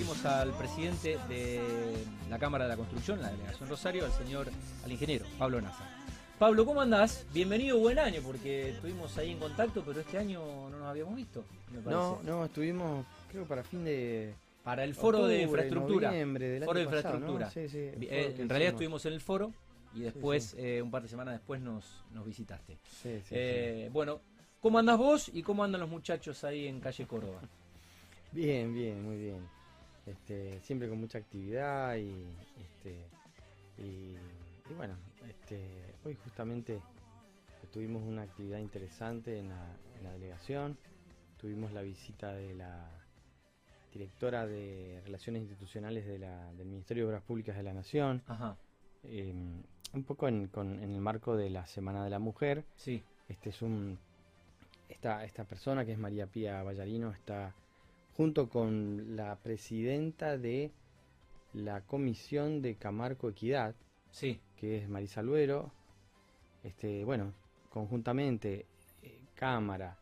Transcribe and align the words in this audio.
recibimos 0.00 0.24
al 0.24 0.52
presidente 0.54 1.18
de 1.28 1.60
la 2.30 2.38
Cámara 2.38 2.64
de 2.64 2.70
la 2.70 2.76
Construcción, 2.76 3.20
la 3.20 3.30
delegación 3.30 3.68
Rosario, 3.68 4.06
al 4.06 4.12
señor, 4.12 4.48
al 4.82 4.90
ingeniero 4.92 5.26
Pablo 5.38 5.60
Naza. 5.60 5.84
Pablo, 6.38 6.64
¿cómo 6.64 6.80
andás? 6.80 7.26
Bienvenido, 7.34 7.78
buen 7.78 7.98
año, 7.98 8.22
porque 8.24 8.70
estuvimos 8.70 9.18
ahí 9.18 9.32
en 9.32 9.38
contacto, 9.38 9.82
pero 9.84 10.00
este 10.00 10.16
año 10.16 10.40
no 10.70 10.78
nos 10.78 10.88
habíamos 10.88 11.14
visto, 11.14 11.44
me. 11.70 11.82
No, 11.82 12.18
no, 12.22 12.46
estuvimos, 12.46 13.04
creo, 13.30 13.44
para 13.44 13.62
fin 13.62 13.84
de. 13.84 14.34
Para 14.64 14.84
el 14.84 14.94
foro 14.94 15.26
de 15.26 15.42
infraestructura. 15.42 16.10
del 16.12 16.64
Foro 16.64 16.78
de 16.78 16.86
año 16.86 16.90
pasado, 16.90 17.18
infraestructura. 17.18 17.44
¿no? 17.46 17.52
Sí, 17.52 17.68
sí, 17.68 17.78
eh, 17.78 18.36
en 18.38 18.48
realidad 18.48 18.72
estuvimos 18.72 19.04
en 19.04 19.12
el 19.12 19.20
foro 19.20 19.52
y 19.94 20.00
después, 20.00 20.44
sí. 20.44 20.56
eh, 20.60 20.80
un 20.80 20.90
par 20.90 21.02
de 21.02 21.08
semanas 21.08 21.34
después, 21.34 21.60
nos, 21.60 21.84
nos 22.14 22.24
visitaste. 22.24 22.78
Sí, 23.02 23.20
sí, 23.22 23.32
Eh, 23.32 23.90
Bueno, 23.92 24.22
¿cómo 24.60 24.78
andás 24.78 24.96
vos 24.96 25.30
y 25.30 25.42
cómo 25.42 25.62
andan 25.62 25.82
los 25.82 25.90
muchachos 25.90 26.42
ahí 26.44 26.68
en 26.68 26.80
calle 26.80 27.06
Córdoba? 27.06 27.42
Bien, 28.32 28.72
bien, 28.72 29.02
muy 29.02 29.18
bien. 29.18 29.59
Este, 30.06 30.60
siempre 30.62 30.88
con 30.88 30.98
mucha 30.98 31.18
actividad 31.18 31.96
y, 31.96 32.24
este, 32.60 33.06
y, 33.78 34.16
y 34.70 34.74
bueno, 34.76 34.96
este, 35.28 35.94
hoy 36.04 36.14
justamente 36.24 36.80
tuvimos 37.72 38.02
una 38.02 38.22
actividad 38.22 38.58
interesante 38.58 39.38
en 39.38 39.48
la, 39.50 39.76
en 39.98 40.04
la 40.04 40.12
delegación. 40.12 40.76
Tuvimos 41.38 41.72
la 41.72 41.82
visita 41.82 42.32
de 42.32 42.54
la 42.54 42.90
directora 43.92 44.46
de 44.46 45.00
Relaciones 45.04 45.42
Institucionales 45.42 46.06
de 46.06 46.18
la- 46.18 46.52
del 46.54 46.68
Ministerio 46.68 47.04
de 47.04 47.08
Obras 47.10 47.22
Públicas 47.24 47.56
de 47.56 47.62
la 47.62 47.72
Nación. 47.72 48.22
Ajá, 48.26 48.56
eh, 49.04 49.32
un 49.92 50.04
poco 50.04 50.28
en, 50.28 50.46
con- 50.48 50.78
en 50.80 50.90
el 50.94 51.00
marco 51.00 51.36
de 51.36 51.50
la 51.50 51.66
Semana 51.66 52.04
de 52.04 52.10
la 52.10 52.18
Mujer. 52.18 52.64
sí, 52.76 53.02
Este 53.28 53.50
es 53.50 53.62
un 53.62 53.98
esta, 54.88 55.24
esta 55.24 55.44
persona 55.44 55.84
que 55.84 55.92
es 55.92 55.98
María 55.98 56.26
Pía 56.26 56.62
Ballarino 56.64 57.10
está 57.12 57.54
junto 58.20 58.50
con 58.50 59.16
la 59.16 59.34
presidenta 59.36 60.36
de 60.36 60.72
la 61.54 61.80
Comisión 61.80 62.60
de 62.60 62.74
Camarco 62.74 63.30
Equidad, 63.30 63.74
sí, 64.10 64.38
que 64.56 64.76
es 64.76 64.90
Marisa 64.90 65.22
Luero. 65.22 65.72
Este, 66.62 67.02
bueno, 67.06 67.32
conjuntamente 67.70 68.66
eh, 69.02 69.20
Cámara, 69.34 69.96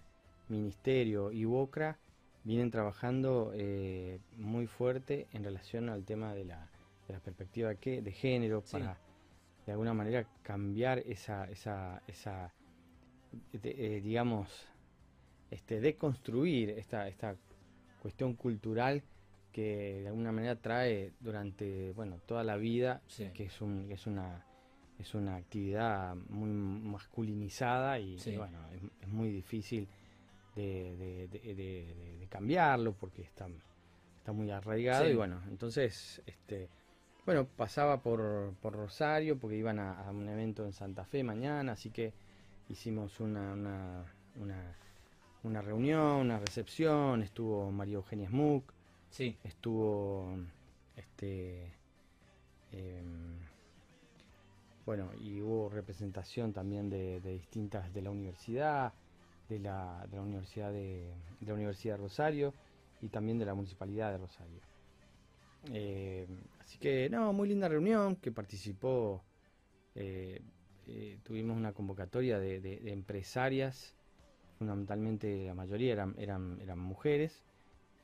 Ministerio 0.49 1.31
y 1.31 1.45
Bocra 1.45 1.97
vienen 2.43 2.73
trabajando 2.73 3.53
eh, 3.55 4.19
muy 4.37 4.67
fuerte 4.67 5.29
en 5.33 5.45
relación 5.45 5.89
al 5.89 6.05
tema 6.05 6.35
de 6.35 6.45
la, 6.45 6.69
de 7.07 7.15
la 7.15 7.21
perspectiva 7.21 7.77
que, 7.77 8.03
de 8.03 8.11
género 8.11 8.63
Sí. 8.65 8.73
para 8.73 8.99
de 9.65 9.71
alguna 9.71 9.95
manera 9.95 10.27
cambiar 10.43 10.99
esa, 11.07 11.45
esa, 11.53 12.03
esa 12.09 12.53
de- 13.53 13.99
eh, 13.99 14.01
digamos, 14.01 14.67
este, 15.53 15.81
deconstruir 15.81 16.71
esta, 16.71 17.07
esta 17.07 17.37
cuestión 18.09 18.35
cultural 18.35 19.03
que 19.53 20.01
de 20.03 20.09
alguna 20.09 20.33
manera 20.33 20.57
trae 20.57 21.13
durante 21.21 21.93
bueno 21.93 22.17
toda 22.27 22.43
la 22.43 22.57
vida 22.57 23.03
Sí. 23.07 23.29
que 23.35 23.45
es 23.45 23.61
un 23.61 23.87
que 23.87 23.95
es 23.95 24.07
una 24.07 24.45
es 24.99 25.15
una 25.15 25.37
actividad 25.37 26.15
muy 26.31 26.49
masculinizada 26.51 27.99
y, 27.99 28.19
Sí. 28.19 28.31
y 28.31 28.37
bueno 28.39 28.59
es, 28.73 28.83
es 29.03 29.09
muy 29.09 29.31
difícil 29.31 29.87
de, 30.57 30.97
de- 30.97 31.29
de- 31.29 31.55
de- 31.55 31.55
de- 31.55 32.17
de 32.19 32.27
cambiarlo 32.29 32.95
porque 32.95 33.21
está 33.23 33.47
está 34.19 34.33
muy 34.33 34.51
arraigado 34.51 35.05
Sí. 35.05 35.11
y 35.13 35.15
bueno 35.15 35.43
entonces 35.49 36.23
este 36.27 36.69
bueno 37.27 37.47
pasaba 37.47 38.01
por, 38.01 38.55
por 38.63 38.73
Rosario 38.73 39.39
porque 39.39 39.57
iban 39.57 39.79
a, 39.79 40.01
a 40.07 40.11
un 40.13 40.27
evento 40.29 40.65
en 40.65 40.73
Santa 40.73 41.05
Fe 41.05 41.23
mañana 41.23 41.73
así 41.73 41.91
que 41.91 42.15
hicimos 42.71 43.21
una 43.21 43.53
una, 43.53 44.05
una 44.37 44.77
una 45.45 45.63
reunión, 45.63 46.17
una 46.17 46.39
recepción, 46.39 47.23
estuvo 47.23 47.71
María 47.71 47.97
Eugenia 47.97 48.29
Smook, 48.29 48.73
sí, 49.11 49.37
estuvo 49.45 50.37
este 50.97 51.73
em, 52.73 53.39
bueno 54.85 55.11
y 55.21 55.41
hubo 55.41 55.69
representación 55.69 56.53
también 56.53 56.91
de, 56.91 57.21
de 57.21 57.33
distintas 57.33 57.93
de 57.93 58.03
la 58.03 58.11
universidad 58.11 58.93
de 59.49 59.59
la, 59.59 60.07
de 60.11 60.17
la 60.17 60.23
universidad 60.23 60.73
de, 60.73 61.15
de 61.41 61.47
la 61.47 61.55
universidad 61.55 61.95
de 61.95 62.03
Rosario 62.03 62.55
y 63.01 63.09
también 63.09 63.39
de 63.39 63.47
la 63.47 63.55
municipalidad 63.55 64.13
de 64.13 64.19
Rosario. 64.19 64.61
Eh, 65.73 66.27
así 66.61 66.79
que 66.79 67.09
no 67.11 67.33
muy 67.33 67.49
linda 67.49 67.69
reunión 67.69 68.17
que 68.17 68.31
participó 68.31 69.23
eh, 69.95 70.41
eh, 70.87 71.19
tuvimos 71.23 71.57
una 71.57 71.73
convocatoria 71.73 72.39
de 72.39 72.81
empresarias 72.93 73.98
fundamentalmente 74.59 75.47
la 75.47 75.55
mayoría 75.55 75.93
eran 75.93 76.15
eran, 76.19 76.59
eran 76.61 76.79
mujeres. 76.79 77.43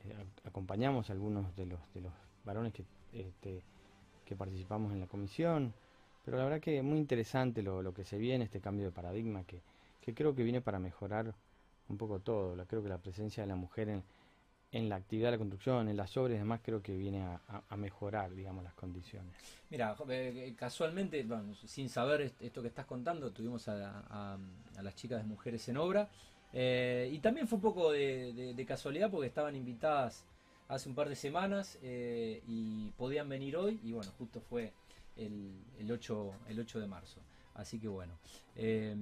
Eh, 0.04 0.14
ac- 0.16 0.48
acompañamos 0.48 1.10
a 1.10 1.12
algunos 1.12 1.54
de 1.56 1.66
los 1.66 1.80
de 1.94 2.00
los 2.02 2.12
varones 2.44 2.72
que 2.72 2.84
este, 3.12 3.62
que 4.24 4.36
participamos 4.36 4.92
en 4.92 5.00
la 5.00 5.06
comisión. 5.06 5.72
Pero 6.24 6.38
la 6.38 6.44
verdad 6.44 6.60
que 6.60 6.80
muy 6.82 6.98
interesante 6.98 7.62
lo, 7.62 7.82
lo 7.82 7.92
que 7.92 8.04
se 8.04 8.16
viene 8.16 8.44
este 8.46 8.60
cambio 8.60 8.86
de 8.86 8.92
paradigma 8.92 9.44
que, 9.44 9.60
que 10.00 10.14
creo 10.14 10.34
que 10.34 10.42
viene 10.42 10.62
para 10.62 10.78
mejorar 10.78 11.34
un 11.88 11.98
poco 11.98 12.18
todo. 12.20 12.56
Creo 12.66 12.82
que 12.82 12.88
la 12.88 12.96
presencia 12.98 13.42
de 13.42 13.46
la 13.48 13.56
mujer 13.56 13.90
en, 13.90 14.02
en 14.72 14.88
la 14.88 14.96
actividad 14.96 15.28
de 15.28 15.32
la 15.32 15.38
construcción 15.38 15.88
en 15.90 15.98
las 15.98 16.16
obras 16.16 16.36
y 16.36 16.38
demás 16.38 16.60
creo 16.64 16.82
que 16.82 16.96
viene 16.96 17.22
a, 17.22 17.76
mejorar 17.76 18.34
digamos 18.34 18.64
las 18.64 18.72
condiciones. 18.74 19.34
Mira, 19.68 19.94
jo- 19.96 20.06
eh, 20.08 20.54
casualmente, 20.56 21.22
bueno, 21.24 21.54
sin 21.54 21.90
saber 21.90 22.22
est- 22.22 22.40
esto 22.40 22.62
que 22.62 22.68
estás 22.68 22.86
contando, 22.86 23.30
tuvimos 23.30 23.68
a, 23.68 24.00
a- 24.08 24.38
a 24.78 24.82
las 24.82 24.94
chicas 24.94 25.18
de 25.18 25.24
Mujeres 25.28 25.68
en 25.68 25.76
Obra. 25.76 26.08
Eh, 26.56 27.10
y 27.12 27.18
también 27.18 27.48
fue 27.48 27.56
un 27.56 27.62
poco 27.62 27.90
de, 27.90 28.64
casualidad 28.66 29.10
porque 29.10 29.26
estaban 29.26 29.56
invitadas 29.56 30.24
hace 30.68 30.88
un 30.88 30.94
par 30.94 31.08
de 31.08 31.16
semanas 31.16 31.78
eh, 31.82 32.42
y 32.46 32.90
podían 32.92 33.28
venir 33.28 33.56
hoy. 33.56 33.80
Y 33.82 33.92
bueno, 33.92 34.10
justo 34.16 34.40
fue 34.40 34.72
el, 35.16 35.52
el 35.80 35.90
8, 35.90 36.32
el 36.48 36.60
8 36.60 36.78
de 36.78 36.86
marzo. 36.86 37.20
Así 37.54 37.80
que 37.80 37.88
bueno, 37.88 38.14
eh, 38.54 38.94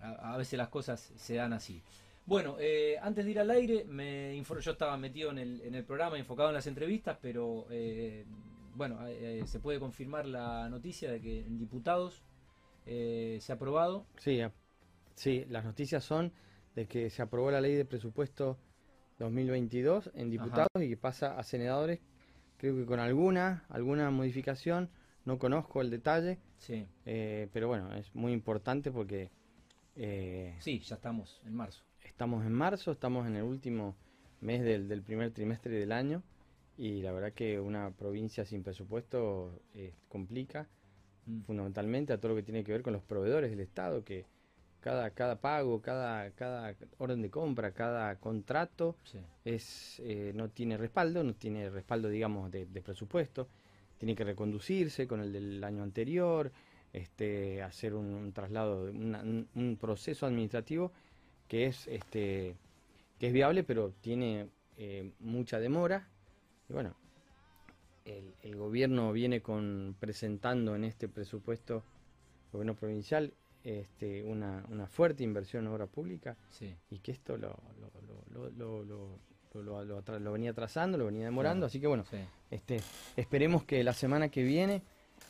a, 0.00 0.36
veces 0.36 0.56
las 0.56 0.68
cosas 0.68 1.12
se 1.16 1.34
dan 1.34 1.52
así. 1.52 1.82
Bueno, 2.26 2.56
eh, 2.60 2.96
antes 3.02 3.24
de 3.24 3.30
ir 3.32 3.40
al 3.40 3.50
aire, 3.50 3.84
me 3.84 4.36
infor- 4.36 4.60
yo 4.60 4.72
estaba 4.72 4.96
metido 4.96 5.30
en 5.30 5.38
el, 5.38 5.60
en 5.62 5.74
el 5.74 5.84
programa, 5.84 6.16
enfocado 6.16 6.50
en 6.50 6.54
las 6.54 6.66
entrevistas, 6.68 7.18
pero 7.20 7.66
bueno, 8.74 8.98
se 9.46 9.58
puede 9.58 9.80
confirmar 9.80 10.26
la 10.26 10.68
noticia 10.68 11.10
de 11.10 11.20
que 11.20 11.40
en 11.40 11.58
diputados 11.58 12.22
se 12.84 13.46
ha 13.48 13.54
aprobado. 13.54 14.04
Sí, 14.18 14.40
sí, 15.14 15.44
las 15.48 15.64
noticias 15.64 16.04
son 16.04 16.32
de 16.78 16.86
que 16.86 17.10
se 17.10 17.22
aprobó 17.22 17.50
la 17.50 17.60
ley 17.60 17.74
de 17.74 17.84
presupuesto 17.84 18.56
2022 19.18 20.12
en 20.14 20.30
diputados 20.30 20.68
y 20.80 20.88
que 20.88 20.96
pasa 20.96 21.36
a 21.36 21.42
senadores, 21.42 21.98
creo 22.56 22.76
que 22.76 22.86
con 22.86 23.00
alguna, 23.00 23.64
alguna 23.68 24.10
modificación, 24.12 24.88
no 25.24 25.38
conozco 25.38 25.80
el 25.80 25.90
detalle, 25.90 26.38
Sí, 26.58 26.86
eh, 27.04 27.48
pero 27.52 27.66
bueno, 27.66 27.92
es 27.94 28.14
muy 28.14 28.32
importante 28.32 28.92
porque 28.92 29.28
eh, 29.96 30.54
sí, 30.60 30.78
ya 30.78 30.94
estamos 30.94 31.40
en 31.44 31.54
marzo. 31.56 31.82
estamos 32.04 32.46
en 32.46 32.52
marzo, 32.52 32.92
estamos 32.92 33.26
en 33.26 33.34
el 33.34 33.42
último 33.42 33.96
mes 34.40 34.62
del, 34.62 34.86
del 34.86 35.02
primer 35.02 35.32
trimestre 35.32 35.72
del 35.72 35.90
año 35.90 36.22
y 36.76 37.02
la 37.02 37.10
verdad 37.10 37.32
que 37.32 37.58
una 37.58 37.90
provincia 37.90 38.44
sin 38.44 38.62
presupuesto 38.62 39.60
eh, 39.74 39.94
complica 40.08 40.68
Mm. 41.28 41.42
fundamentalmente 41.42 42.12
a 42.12 42.18
todo 42.18 42.30
lo 42.30 42.36
que 42.36 42.42
tiene 42.42 42.64
que 42.64 42.72
ver 42.72 42.82
con 42.82 42.94
los 42.94 43.02
proveedores 43.02 43.50
del 43.50 43.60
Estado, 43.60 44.02
que 44.02 44.24
cada, 44.80 45.10
cada 45.10 45.40
pago, 45.40 45.80
cada, 45.82 46.30
cada 46.32 46.74
orden 46.98 47.22
de 47.22 47.30
compra, 47.30 47.72
cada 47.72 48.16
contrato 48.16 48.96
Sí, 49.04 49.18
es 49.44 50.00
eh, 50.04 50.32
no 50.34 50.48
tiene 50.50 50.76
respaldo, 50.76 51.24
no 51.24 51.34
tiene 51.34 51.70
respaldo, 51.70 52.08
digamos, 52.08 52.50
de, 52.50 52.66
de 52.66 52.82
presupuesto, 52.82 53.48
tiene 53.98 54.14
que 54.14 54.24
reconducirse 54.24 55.06
con 55.06 55.20
el 55.20 55.32
del 55.32 55.62
año 55.64 55.82
anterior, 55.82 56.52
este, 56.92 57.62
hacer 57.62 57.94
un, 57.94 58.06
un 58.14 58.32
traslado, 58.32 58.84
una- 58.90 59.20
un, 59.22 59.48
un 59.54 59.76
proceso 59.76 60.26
administrativo 60.26 60.92
que 61.48 61.66
es, 61.66 61.86
este, 61.88 62.54
que 63.18 63.26
es 63.28 63.32
viable, 63.32 63.64
pero 63.64 63.92
tiene 64.00 64.48
eh, 64.76 65.10
mucha 65.20 65.58
demora. 65.58 66.08
Y 66.68 66.72
bueno, 66.72 66.94
el, 68.04 68.34
el 68.42 68.56
gobierno 68.56 69.12
viene 69.12 69.40
con 69.42 69.96
presentando 69.98 70.74
en 70.74 70.84
este 70.84 71.08
presupuesto, 71.08 71.82
gobierno 72.52 72.74
provincial, 72.74 73.32
este, 73.68 74.22
una, 74.24 74.64
una 74.70 74.86
fuerte 74.86 75.22
inversión 75.24 75.66
en 75.66 75.72
obra 75.72 75.86
pública 75.86 76.36
sí. 76.50 76.74
y 76.90 76.98
que 77.00 77.12
esto 77.12 77.36
lo, 77.36 77.48
lo, 77.80 78.50
lo, 78.50 78.50
lo, 78.50 78.82
lo, 78.84 79.18
lo- 79.62 80.18
lo- 80.20 80.32
venía 80.32 80.50
atrasando, 80.52 80.96
lo 80.98 81.06
venía 81.06 81.24
demorando, 81.24 81.66
así 81.66 81.80
que 81.80 81.86
bueno, 81.86 82.04
sí. 82.10 82.18
este, 82.50 82.80
esperemos 83.16 83.64
que 83.64 83.82
la 83.84 83.92
semana 83.92 84.28
que 84.28 84.42
viene 84.42 84.82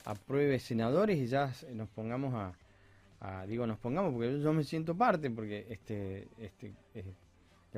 apruebe 0.05 0.59
senadores 0.59 1.19
y 1.19 1.27
ya 1.27 1.53
nos 1.73 1.89
pongamos 1.89 2.35
a, 2.35 2.53
a- 3.21 3.47
digo 3.47 3.67
nos 3.67 3.79
pongamos 3.79 4.13
porque 4.13 4.33
yo, 4.33 4.39
yo 4.39 4.53
me 4.53 4.65
siento 4.65 4.97
parte 4.97 5.31
porque 5.31 5.67
este, 5.71 6.29
este, 6.39 6.75
eh, 6.95 7.15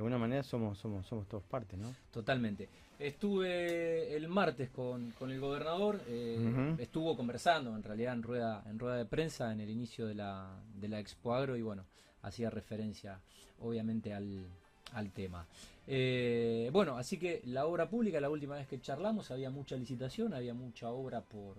de 0.01 0.07
alguna 0.07 0.19
manera 0.19 0.43
somos, 0.43 0.79
somos, 0.79 1.05
somos 1.05 1.29
todos 1.29 1.45
partes, 1.45 1.79
¿no? 1.79 1.95
Totalmente. 2.11 2.71
Estuve 2.99 4.17
el 4.17 4.29
martes 4.29 4.71
con, 4.71 5.11
con 5.11 5.31
el 5.31 5.39
gobernador, 5.39 6.01
eh, 6.09 6.75
estuvo 6.79 7.15
conversando 7.15 7.77
en 7.77 7.83
realidad 7.83 8.15
en 8.15 8.23
rueda, 8.23 8.63
en 8.67 8.79
rueda 8.79 8.97
de 8.97 9.05
prensa 9.05 9.53
en 9.53 9.61
el 9.61 9.69
inicio 9.69 10.07
de 10.07 10.15
la, 10.15 10.59
de 10.75 10.89
la 10.89 11.01
Expo 11.01 11.35
Agro 11.35 11.55
y 11.55 11.61
bueno, 11.61 11.85
hacía 12.23 12.49
referencia 12.49 13.21
obviamente 13.61 14.15
al, 14.15 14.47
al 14.95 15.11
tema. 15.11 15.45
Eh, 15.87 16.71
bueno, 16.73 16.97
así 16.97 17.19
que 17.19 17.43
la 17.45 17.67
obra 17.67 17.91
pública, 17.91 18.21
la 18.21 18.31
última 18.31 18.57
vez 18.57 18.69
que 18.69 18.81
charlamos, 18.81 19.31
había 19.31 19.51
mucha 19.51 19.77
licitación, 19.77 20.33
había 20.33 20.55
mucha 20.55 20.89
obra 20.89 21.21
por, 21.21 21.57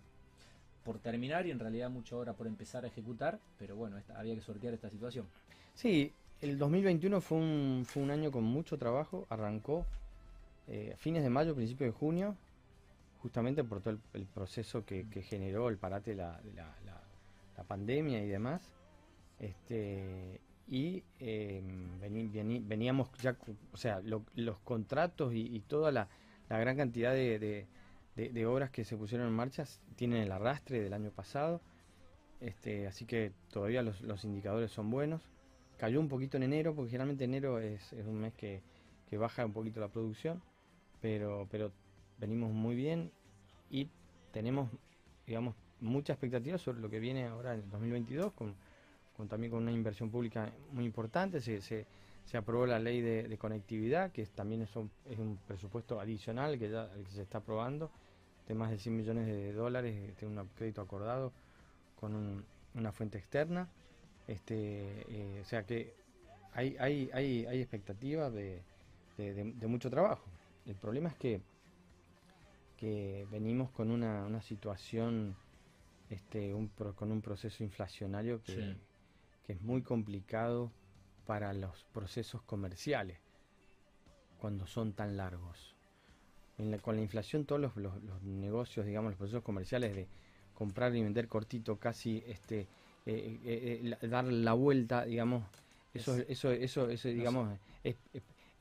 por 0.84 0.98
terminar 0.98 1.46
y 1.46 1.52
en 1.52 1.60
realidad 1.60 1.92
mucha 1.92 2.16
obra 2.16 2.34
por 2.34 2.48
empezar 2.48 2.86
a 2.86 2.88
ejecutar, 2.88 3.38
pero 3.60 3.76
bueno, 3.76 3.98
había 4.16 4.34
que 4.34 4.42
sortear 4.42 4.74
esta 4.74 4.90
situación. 4.90 5.28
Sí, 5.76 6.12
el 6.42 6.58
2021 6.58 7.22
fue 7.22 7.38
un, 7.38 7.84
fue 7.88 8.04
un 8.04 8.12
año 8.12 8.32
con 8.32 8.44
mucho 8.44 8.78
trabajo, 8.78 9.28
arrancó 9.30 9.86
eh, 10.68 10.94
fines 10.98 11.24
de 11.24 11.30
mayo, 11.30 11.56
principios 11.56 11.94
de 11.94 11.98
junio, 11.98 12.36
justamente 13.22 13.64
por 13.64 13.82
todo 13.82 13.98
el, 14.14 14.26
proceso 14.26 14.86
que, 14.86 15.06
generó 15.24 15.70
el 15.70 15.78
parate 15.78 16.12
de 16.12 16.18
la, 16.18 16.42
la, 16.56 17.64
pandemia 17.68 18.24
y 18.24 18.28
demás. 18.28 18.74
Este, 19.40 20.42
y 20.68 21.04
em, 21.20 22.00
veníamos 22.68 23.12
ya, 23.22 23.36
o 23.74 23.78
sea, 23.78 24.02
los 24.02 24.58
contratos 24.60 25.34
y, 25.34 25.60
toda 25.68 25.92
la, 25.92 26.08
gran 26.48 26.78
cantidad 26.78 27.14
de, 27.14 27.68
obras 28.48 28.72
que 28.72 28.84
se 28.84 28.98
pusieron 28.98 29.28
en 29.28 29.34
marcha 29.34 29.66
tienen 29.96 30.24
el 30.24 30.32
arrastre 30.32 30.82
del 30.82 30.94
año 30.94 31.12
pasado. 31.12 31.62
Este, 32.40 32.88
así 32.88 33.06
que 33.06 33.34
todavía 33.52 33.84
los, 33.84 34.24
indicadores 34.24 34.72
son 34.72 34.90
buenos. 34.90 35.22
Cayó 35.82 36.00
un 36.00 36.10
poquito 36.10 36.38
en 36.38 36.44
enero, 36.44 36.76
porque 36.76 36.92
generalmente 36.92 37.24
enero 37.24 37.58
es, 37.58 37.92
un 37.94 38.22
mes 38.22 38.36
que, 38.36 38.62
baja 39.18 39.44
un 39.44 39.52
poquito 39.52 39.80
la 39.80 39.88
producción 39.88 40.40
pero, 41.02 41.48
pero 41.50 41.72
venimos 42.20 42.52
muy 42.52 42.76
bien 42.76 43.12
y 43.72 43.90
tenemos, 44.32 44.70
digamos, 45.26 45.56
mucha 45.80 46.14
expectativa 46.14 46.60
sobre 46.60 46.82
lo 46.82 46.88
que 46.92 47.00
viene 47.00 47.26
ahora 47.26 47.56
en 47.56 47.62
el 47.62 47.70
2022, 47.72 48.32
con, 48.34 48.54
con 49.18 49.28
también 49.28 49.50
con 49.50 49.64
una 49.64 49.72
inversión 49.72 50.12
pública 50.12 50.54
muy 50.72 50.86
importante. 50.86 51.42
Se, 51.42 51.62
se, 51.62 51.88
se 52.26 52.38
aprobó 52.38 52.68
la 52.68 52.78
ley 52.78 53.02
de, 53.02 53.36
conectividad, 53.40 54.12
que 54.12 54.24
también 54.28 54.62
es 54.62 54.76
un, 54.76 54.92
es 55.10 55.18
un, 55.18 55.40
presupuesto 55.48 56.00
adicional 56.00 56.60
que 56.60 56.70
que 56.70 57.12
se 57.12 57.24
está 57.24 57.40
aprobando, 57.40 57.90
de 58.48 58.54
más 58.54 58.70
de 58.70 58.78
100 58.78 58.96
millones 58.96 59.26
de 59.26 59.52
dólares, 59.52 60.16
tiene 60.16 60.40
un 60.40 60.48
crédito 60.50 60.80
acordado 60.82 61.34
con 62.00 62.46
una 62.76 62.92
fuente 62.92 63.18
externa. 63.18 63.68
Este, 64.28 65.04
eh, 65.10 65.42
o 65.42 65.46
sea 65.46 65.66
que 65.66 65.94
hay, 66.54 66.76
hay, 66.80 67.10
hay, 67.14 67.46
hay 67.46 67.62
expectativas 67.62 68.32
de, 68.34 68.62
de 69.18 69.68
mucho 69.68 69.90
trabajo. 69.90 70.26
El 70.66 70.76
problema 70.76 71.10
es 71.10 71.16
que, 71.16 71.42
que 72.78 73.28
venimos 73.32 73.72
con 73.72 73.92
una, 73.92 74.26
una 74.26 74.42
situación, 74.42 75.36
este, 76.10 76.54
un, 76.54 76.68
con 76.96 77.12
un 77.12 77.22
proceso 77.22 77.64
inflacionario 77.64 78.42
que, 78.44 78.76
que 79.46 79.54
es 79.54 79.62
muy 79.62 79.82
complicado 79.82 80.72
para 81.26 81.54
los 81.54 81.84
procesos 81.94 82.42
comerciales 82.44 83.20
cuando 84.40 84.66
son 84.66 84.94
tan 84.94 85.18
largos. 85.18 85.76
con 86.82 86.96
la 86.96 87.02
inflación 87.02 87.46
todos 87.46 87.62
los, 87.62 87.76
los, 87.78 88.22
negocios, 88.24 88.86
digamos, 88.86 89.12
los 89.12 89.18
procesos 89.18 89.44
comerciales 89.44 89.96
de 89.96 90.08
comprar 90.54 90.96
y 90.96 91.04
vender 91.04 91.28
cortito, 91.28 91.78
casi 91.78 92.24
este, 92.28 92.68
eh, 93.06 93.40
eh, 93.44 93.96
eh, 94.02 94.08
dar 94.08 94.26
la 94.26 94.54
vuelta, 94.54 95.06
digamos, 95.06 95.44
eso, 95.94 96.16
eso, 96.28 96.52
eso, 96.52 96.90
eso, 96.90 97.08
digamos, 97.10 97.58
es, 97.84 97.96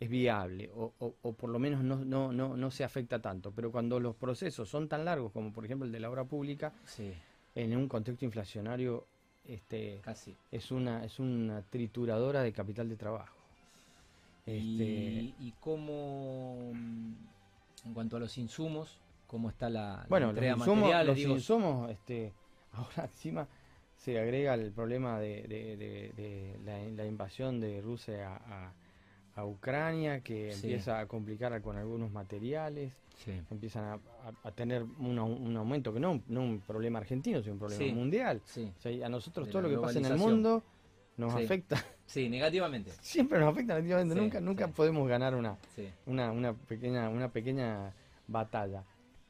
es 0.00 0.08
viable 0.08 0.70
o, 0.74 0.92
o, 0.98 1.32
por 1.34 1.50
lo 1.50 1.58
menos 1.58 1.84
no, 1.84 1.96
no, 1.96 2.32
no, 2.32 2.56
no, 2.56 2.70
se 2.70 2.84
afecta 2.84 3.20
tanto. 3.20 3.52
Pero 3.52 3.70
cuando 3.70 4.00
los 4.00 4.16
procesos 4.16 4.68
son 4.68 4.88
tan 4.88 5.04
largos 5.04 5.30
como 5.30 5.52
por 5.52 5.64
ejemplo 5.66 5.86
el 5.86 5.92
de 5.92 6.00
la 6.00 6.10
obra 6.10 6.24
pública, 6.24 6.72
en 7.54 7.76
un 7.76 7.86
contexto 7.86 8.24
inflacionario 8.24 9.06
este, 9.44 10.00
Casi. 10.02 10.36
Es, 10.50 10.70
una, 10.70 11.04
es 11.04 11.18
una 11.18 11.62
trituradora 11.62 12.42
de 12.42 12.52
capital 12.52 12.88
de 12.88 12.96
trabajo. 12.96 13.36
Este... 14.46 14.54
¿Y, 14.58 15.34
y 15.38 15.54
cómo, 15.60 16.70
mm, 16.72 17.12
en 17.86 17.94
cuanto 17.94 18.16
a 18.16 18.20
los 18.20 18.38
insumos, 18.38 18.98
cómo 19.26 19.50
está 19.50 19.68
la, 19.68 20.06
bueno, 20.08 20.32
los 20.32 20.44
insumos, 20.44 21.06
los 21.06 21.18
insumos 21.18 21.90
este, 21.90 22.32
ahora 22.72 23.04
encima 23.04 23.46
se 24.00 24.18
agrega 24.18 24.54
el 24.54 24.72
problema 24.72 25.20
de, 25.20 25.42
de, 25.46 26.58
la, 26.64 27.06
invasión 27.06 27.60
de 27.60 27.80
Rusia 27.80 28.34
a 28.34 28.72
a 29.40 29.46
Ucrania, 29.46 30.20
que 30.20 30.52
empieza 30.52 31.00
a 31.00 31.06
complicar 31.06 31.60
con 31.62 31.76
algunos 31.76 32.10
materiales, 32.10 32.92
empiezan 33.50 34.00
a, 34.44 34.50
tener 34.52 34.84
un, 34.98 35.18
aumento, 35.56 35.92
que 35.92 36.00
no, 36.00 36.22
no 36.28 36.42
un 36.42 36.60
problema 36.60 36.98
argentino, 36.98 37.40
sino 37.40 37.54
un 37.54 37.58
problema 37.58 37.94
mundial. 37.94 38.42
a 39.04 39.08
nosotros 39.08 39.48
todo 39.48 39.62
lo 39.62 39.68
que 39.68 39.78
pasa 39.78 39.98
en 39.98 40.06
el 40.06 40.16
mundo 40.16 40.62
nos 41.16 41.34
afecta. 41.34 41.84
Sí, 42.06 42.28
negativamente. 42.28 42.90
Siempre 43.00 43.38
nos 43.38 43.52
afecta 43.52 43.74
negativamente, 43.74 44.14
nunca, 44.14 44.40
nunca 44.40 44.68
podemos 44.68 45.08
ganar 45.08 45.34
una, 45.34 45.56
una, 46.06 46.32
una, 46.32 46.54
pequeña, 46.54 47.08
una 47.08 47.30
pequeña 47.30 47.94
batalla. 48.26 48.84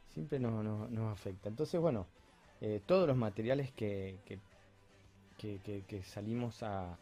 Siempre 0.09 0.39
nos, 0.39 0.65
nos, 0.91 1.13
afecta. 1.13 1.49
Entonces, 1.49 1.81
bueno, 1.81 2.07
eh, 2.61 2.81
todos 2.85 3.07
los 3.07 3.17
materiales 3.17 3.71
que, 3.73 4.19
que, 4.25 4.39
que, 5.41 6.03
salimos 6.05 6.63
a, 6.63 6.93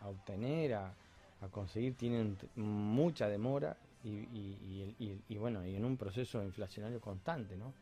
a 0.00 0.08
obtener, 0.08 0.74
a, 0.74 0.94
a 1.42 1.48
conseguir 1.48 1.94
tienen 1.94 2.36
mucha 2.56 3.28
demora 3.28 3.76
y, 4.04 5.36
bueno, 5.36 5.66
y 5.66 5.76
en 5.76 5.84
un 5.84 5.96
proceso 5.96 6.42
inflacionario 6.42 7.00
constante, 7.00 7.56
¿no? 7.56 7.72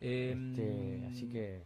Em, 0.00 0.50
este, 0.50 1.06
así 1.06 1.28
que... 1.28 1.62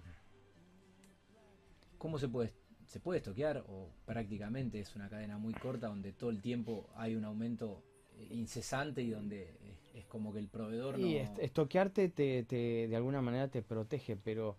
¿Cómo 1.99 2.19
se 2.19 2.29
puede, 2.29 2.53
se 2.87 2.99
puede 2.99 3.19
estoquear 3.19 3.65
o 3.69 3.89
prácticamente 4.05 4.81
es 4.81 4.95
una 4.97 5.09
cadena 5.09 5.39
muy 5.39 5.55
corta 5.55 5.87
donde 5.87 6.13
todo 6.13 6.31
el 6.31 6.41
tiempo 6.41 6.91
hay 6.97 7.15
un 7.15 7.25
aumento 7.25 7.83
eh, 8.17 8.29
incesante 8.31 9.03
y 9.03 9.11
donde 9.11 9.55
es, 9.95 10.05
como 10.07 10.33
que 10.33 10.41
el 10.41 10.49
proveedor 10.49 10.99
y 10.99 11.17
estoquearte 11.17 12.09
te, 12.09 12.43
te, 12.43 12.89
de 12.89 12.97
alguna 12.97 13.23
manera 13.23 13.49
te 13.49 13.63
protege, 13.63 14.17
pero 14.17 14.57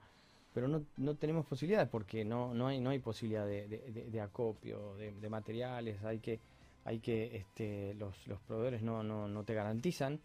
pero 0.53 0.67
no, 0.67 0.83
no 0.97 1.15
tenemos 1.15 1.45
posibilidades 1.45 1.89
porque 1.89 2.23
no, 2.23 2.53
no 2.53 2.67
hay 2.67 2.79
no 2.79 2.91
hay 2.91 3.00
posibilidad 3.00 3.45
de, 3.45 3.67
de, 3.67 4.21
acopio 4.21 4.95
de, 4.95 5.29
materiales 5.29 6.03
hay 6.03 6.19
que 6.19 6.39
hay 6.85 7.00
que 7.00 7.38
este, 7.38 7.94
los, 7.95 8.27
los 8.27 8.39
proveedores 8.41 8.81
no, 8.81 9.03
no, 9.03 9.27
no 9.27 9.44
te 9.44 9.53
garantizan 9.53 10.19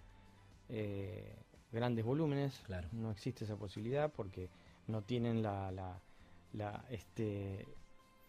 eh, 0.69 1.35
grandes 1.73 2.05
volúmenes, 2.05 2.61
claro. 2.67 2.89
no 2.93 3.11
existe 3.11 3.45
esa 3.45 3.57
posibilidad 3.57 4.11
porque 4.11 4.49
no 4.87 5.03
tienen 5.03 5.43
la, 5.43 5.71
la, 5.71 6.01
la, 6.53 6.85
este, 6.91 7.67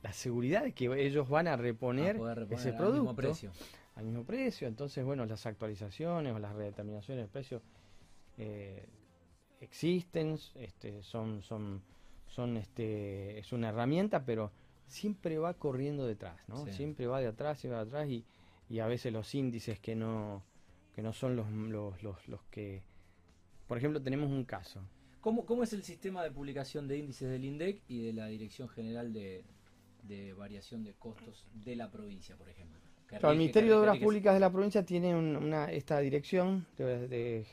la 0.01 0.13
seguridad 0.13 0.63
de 0.63 0.73
que 0.73 0.85
ellos 1.05 1.29
van 1.29 1.47
a 1.47 1.55
reponer, 1.55 2.19
ese 2.49 2.73
producto 2.73 2.83
al 2.83 2.93
mismo 2.93 3.15
precio. 3.15 3.51
Al 3.95 4.05
mismo 4.05 4.23
precio, 4.23 4.67
entonces 4.67 5.03
bueno, 5.03 5.25
las 5.25 5.45
actualizaciones 5.45 6.33
o 6.33 6.39
las 6.39 6.53
redeterminaciones 6.53 7.25
de 7.25 7.29
precio 7.29 7.61
eh, 8.37 8.85
existen, 9.61 10.37
este, 10.55 11.03
son, 11.03 11.41
son, 11.43 11.81
son 12.27 12.57
este, 12.57 13.39
es 13.39 13.51
una 13.51 13.69
herramienta, 13.69 14.25
pero 14.25 14.51
siempre 14.87 15.37
va 15.37 15.53
corriendo 15.53 16.05
detrás, 16.05 16.37
¿no? 16.47 16.65
Siempre 16.67 17.07
va 17.07 17.19
de 17.19 17.27
atrás 17.27 17.63
y 17.63 17.67
va 17.67 17.77
de 17.77 17.89
atrás 17.89 18.09
y, 18.09 18.25
y, 18.69 18.79
a 18.79 18.87
veces 18.87 19.13
los 19.13 19.33
índices 19.35 19.79
que 19.79 19.95
no, 19.95 20.43
que 20.95 21.01
no 21.01 21.13
son 21.13 21.35
los, 21.35 21.49
los, 21.51 22.01
los, 22.03 22.27
los 22.27 22.41
que... 22.51 22.81
Por 23.67 23.77
ejemplo, 23.77 24.01
tenemos 24.01 24.29
un 24.31 24.45
caso. 24.45 24.81
¿Cómo, 25.21 25.45
¿Cómo 25.45 25.63
es 25.63 25.73
el 25.73 25.83
sistema 25.83 26.23
de 26.23 26.31
publicación 26.31 26.87
de 26.87 26.97
índices 26.97 27.29
del 27.29 27.43
INDEC 27.43 27.81
y 27.87 28.05
de 28.05 28.13
la 28.13 28.27
Dirección 28.27 28.69
General 28.69 29.13
de, 29.13 29.43
de 30.03 30.33
Variación 30.33 30.83
de 30.83 30.93
Costos 30.93 31.45
de 31.53 31.75
la 31.75 31.91
provincia, 31.91 32.35
por 32.35 32.49
ejemplo? 32.49 32.79
el 33.11 33.37
Ministerio 33.37 33.71
de 33.71 33.77
Obras 33.79 33.97
Públicas 33.97 34.33
de 34.33 34.39
la 34.39 34.51
provincia 34.51 34.85
tiene 34.85 35.15
una, 35.15 35.71
esta 35.71 35.99
dirección 35.99 36.65
de, 36.77 37.43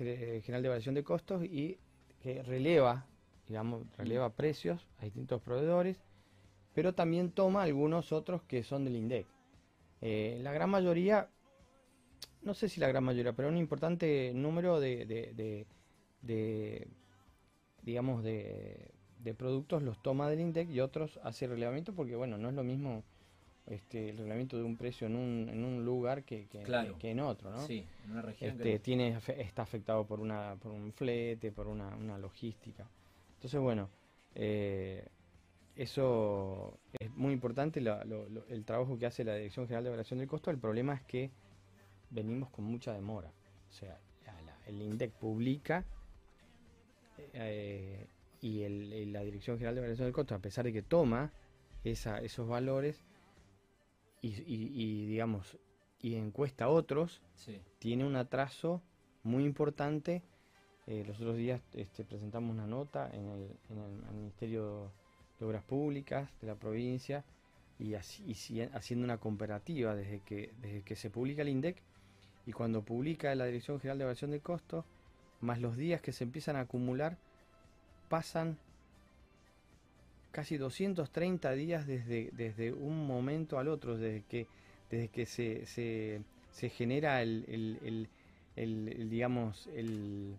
general 0.45 0.63
de 0.63 0.69
variación 0.69 0.95
de 0.95 1.03
costos 1.03 1.45
y 1.45 1.79
que 2.23 2.43
releva, 2.43 3.07
digamos, 3.47 3.85
releva 3.97 4.31
precios 4.31 4.87
a 5.01 5.05
distintos 5.05 5.41
proveedores 5.43 5.99
pero 6.77 6.93
también 6.93 7.31
toma 7.31 7.63
algunos 7.63 8.13
otros 8.13 8.43
que 8.43 8.63
son 8.63 8.85
del 8.85 8.97
INDEC. 8.97 9.27
Eh, 10.03 10.39
la 10.43 10.53
gran 10.53 10.69
mayoría, 10.69 11.31
no 12.43 12.53
sé 12.53 12.69
si 12.69 12.81
la 12.81 12.89
gran 12.89 13.03
mayoría, 13.03 13.33
pero 13.33 13.49
un 13.49 13.57
importante 13.57 14.33
número 14.35 14.79
de, 14.79 15.67
digamos, 17.81 18.23
de, 18.23 18.93
productos 19.39 19.83
los 19.83 20.03
toma 20.03 20.29
del 20.29 20.41
INDEC 20.41 20.69
y 20.69 20.81
otros 20.81 21.19
hace 21.23 21.47
relevamiento 21.47 21.95
porque, 21.95 22.15
bueno, 22.15 22.37
no 22.37 22.51
es 22.51 22.55
lo 22.55 22.63
mismo 22.63 23.05
este, 23.67 24.11
el 24.11 24.19
relevamiento 24.19 24.57
de 24.57 24.63
un 24.63 24.77
precio 24.77 25.07
en 25.07 25.17
un, 25.17 25.49
en 25.49 25.65
un 25.65 25.85
lugar 25.85 26.25
que, 26.25 26.47
que, 26.47 26.63
en 27.11 27.21
otro, 27.21 27.51
¿no? 27.51 27.67
Sí, 27.67 27.85
en 28.05 28.13
una 28.13 28.23
región. 28.23 28.51
Este, 28.53 28.79
tiene, 28.79 29.19
está 29.39 29.63
afectado 29.63 30.07
por, 30.07 30.21
una, 30.21 30.57
por 30.57 30.73
un 30.73 30.93
flete, 30.93 31.51
por 31.51 31.67
una, 31.67 31.95
una 31.97 32.17
logística. 32.17 32.89
Entonces, 33.35 33.61
bueno, 33.61 33.91
eh, 34.35 35.05
eso 35.75 36.79
es 36.99 37.11
muy 37.11 37.33
importante, 37.33 37.81
el 37.81 38.65
trabajo 38.65 38.99
que 38.99 39.07
hace 39.07 39.25
la 39.25 39.35
Dirección 39.35 39.67
General 39.67 39.85
de 39.85 39.89
Evaluación 39.89 40.19
del 40.21 40.29
Costo. 40.29 40.51
El 40.51 40.59
problema 40.59 40.95
es 40.95 41.03
que 41.03 41.31
venimos 42.11 42.51
con 42.51 42.65
mucha 42.65 42.93
demora. 42.93 43.33
O 43.69 43.73
sea, 43.73 43.99
el 44.67 44.83
INDEC 44.83 45.13
publica 45.13 45.85
eh, 47.33 48.07
y 48.41 49.07
la 49.07 49.23
Dirección 49.23 49.59
General 49.59 49.75
de 49.75 49.81
Evaluación 49.81 50.07
del 50.07 50.15
Costo, 50.15 50.35
a 50.35 50.39
pesar 50.39 50.65
de 50.65 50.73
que 50.73 50.83
toma 50.83 51.33
esos 51.85 52.49
valores 52.49 53.05
y, 54.23 55.07
digamos, 55.07 55.59
y 56.01 56.15
encuesta 56.17 56.67
a 56.67 56.69
otros, 56.69 57.23
Sí. 57.35 57.61
tiene 57.79 58.05
un 58.05 58.17
atraso 58.17 58.83
muy 59.23 59.45
importante. 59.45 60.23
Eh, 60.87 61.05
los 61.07 61.17
otros 61.21 61.37
días 61.37 61.61
este, 61.75 62.05
presentamos 62.05 62.51
una 62.53 62.67
nota 62.67 63.11
en 63.13 63.27
el, 63.29 63.51
en 63.71 63.79
el- 63.79 64.15
Ministerio 64.17 64.93
de 65.39 65.47
Obras 65.47 65.65
Públicas 65.65 66.31
de 66.41 66.47
la 66.47 66.55
provincia 66.55 67.25
y, 67.79 67.95
así- 67.95 68.23
y 68.27 68.35
si- 68.35 68.61
haciendo 68.63 69.05
una 69.05 69.19
comparativa 69.19 69.95
desde 69.97 70.21
que, 70.21 70.53
desde 70.61 70.83
que 70.83 70.95
se 70.97 71.11
publica 71.11 71.43
el 71.43 71.49
INDEC 71.49 71.83
y 72.47 72.53
cuando 72.53 72.83
publica 72.83 73.35
la 73.35 73.47
Dirección 73.47 73.81
General 73.81 73.99
de 73.99 74.05
Evaluación 74.05 74.31
de 74.31 74.41
Costos, 74.41 74.85
más 75.41 75.61
los 75.61 75.77
días 75.77 76.01
que 76.01 76.13
se 76.13 76.25
empiezan 76.25 76.57
a 76.57 76.61
acumular, 76.61 77.19
pasan 78.09 78.57
casi 80.37 80.59
230 80.59 81.52
días 81.52 81.87
desde, 81.87 82.28
desde 82.33 82.71
un 82.71 83.07
momento 83.07 83.59
al 83.59 83.69
otro, 83.69 83.97
desde 83.97 84.23
que, 84.28 84.47
desde 84.90 85.09
que 85.09 85.25
se, 85.25 85.64
se, 85.64 86.21
se 86.52 86.69
genera 86.69 87.23
el, 87.23 87.47
el- 87.49 88.09
el- 88.55 89.09
digamos, 89.09 89.66
el, 89.75 90.35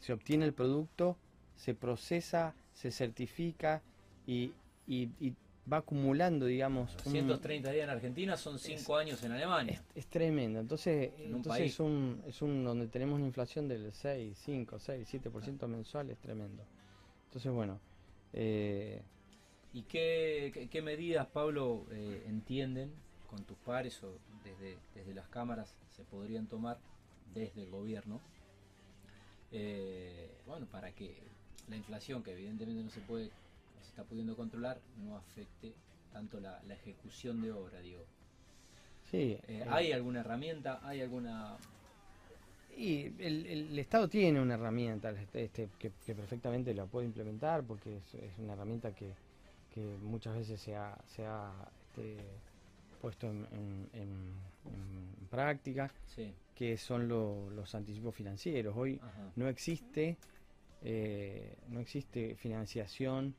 se 0.00 0.12
obtiene 0.12 0.44
el 0.44 0.52
producto, 0.54 1.16
se 1.54 1.72
procesa, 1.72 2.56
se 2.74 2.90
certifica 2.90 3.80
y, 4.26 4.50
y- 4.88 5.08
y 5.20 5.34
va 5.72 5.76
acumulando, 5.76 6.46
digamos, 6.46 6.96
un- 7.06 7.12
130 7.12 7.70
días 7.70 7.84
en 7.84 7.90
Argentina 7.90 8.36
son 8.36 8.58
5 8.58 8.96
años 8.96 9.22
en 9.22 9.30
Alemania. 9.30 9.74
es, 9.94 9.98
es 9.98 10.06
tremendo. 10.08 10.58
Entonces, 10.58 11.12
En 11.20 11.28
un 11.30 11.36
entonces 11.36 11.60
país. 11.60 11.72
es 11.74 11.78
un, 11.80 12.20
es 12.26 12.42
un 12.42 12.64
donde 12.64 12.88
tenemos 12.88 13.18
una 13.18 13.26
inflación 13.28 13.68
del 13.68 13.92
6, 13.92 14.36
5, 14.44 14.80
6, 14.80 15.06
7% 15.08 15.68
mensual, 15.68 16.10
es 16.10 16.18
tremendo. 16.18 16.64
Entonces, 17.26 17.52
bueno, 17.52 17.78
eh, 18.32 19.02
¿Y 19.72 19.82
qué, 19.84 20.50
qué- 20.52 20.68
qué 20.68 20.82
medidas, 20.82 21.26
Pablo, 21.28 21.86
eh, 21.90 22.24
entienden 22.26 22.90
con 23.26 23.44
tus 23.44 23.56
pares 23.58 24.02
o 24.04 24.20
desde, 24.44 24.76
desde 24.94 25.14
las 25.14 25.28
cámaras 25.28 25.74
se 25.96 26.04
podrían 26.04 26.46
tomar 26.46 26.78
desde 27.34 27.62
el 27.62 27.70
gobierno? 27.70 28.20
eh, 29.50 30.30
bueno, 30.46 30.66
para 30.66 30.92
que 30.92 31.16
la 31.68 31.76
inflación, 31.76 32.22
que 32.22 32.32
evidentemente 32.32 32.82
no 32.82 32.90
se 32.90 33.00
puede, 33.00 33.26
no 33.74 33.82
se 33.82 33.88
está 33.88 34.04
pudiendo 34.04 34.36
controlar, 34.36 34.80
no 34.96 35.16
afecte 35.16 35.74
tanto 36.10 36.40
la, 36.40 36.62
la 36.64 36.74
ejecución 36.74 37.40
de 37.40 37.52
obra, 37.52 37.80
digo. 37.80 38.06
sí. 39.10 39.18
Eh, 39.18 39.42
eh, 39.48 39.64
¿Hay 39.68 39.92
alguna 39.92 40.20
herramienta? 40.20 40.80
¿Hay 40.82 41.00
alguna...? 41.00 41.56
Y 42.76 43.04
el, 43.18 43.46
el 43.46 43.78
Estado 43.78 44.08
tiene 44.08 44.40
una 44.40 44.54
herramienta 44.54 45.10
este, 45.10 45.44
este, 45.44 45.68
que, 45.78 45.92
que 46.04 46.14
perfectamente 46.14 46.74
la 46.74 46.86
puede 46.86 47.06
implementar 47.06 47.62
porque 47.64 47.98
es, 47.98 48.14
es 48.14 48.38
una 48.38 48.54
herramienta 48.54 48.92
que, 48.94 49.12
que 49.74 49.80
muchas 50.02 50.34
veces 50.36 50.60
se 50.60 50.74
ha, 50.74 50.96
se 51.06 51.24
ha 51.26 51.52
este, 51.88 52.16
puesto 53.00 53.28
en, 53.28 53.46
en- 53.52 53.88
en- 53.92 54.32
en 54.64 55.26
práctica, 55.30 55.90
Sí, 56.06 56.32
que 56.54 56.76
son 56.76 57.08
lo- 57.08 57.50
los 57.50 57.74
anticipos 57.74 58.14
financieros. 58.14 58.74
Hoy 58.76 58.98
ajá. 59.02 59.32
no 59.36 59.48
existe, 59.48 60.16
eh, 60.82 61.56
no 61.68 61.80
existe 61.80 62.34
financiación 62.36 63.34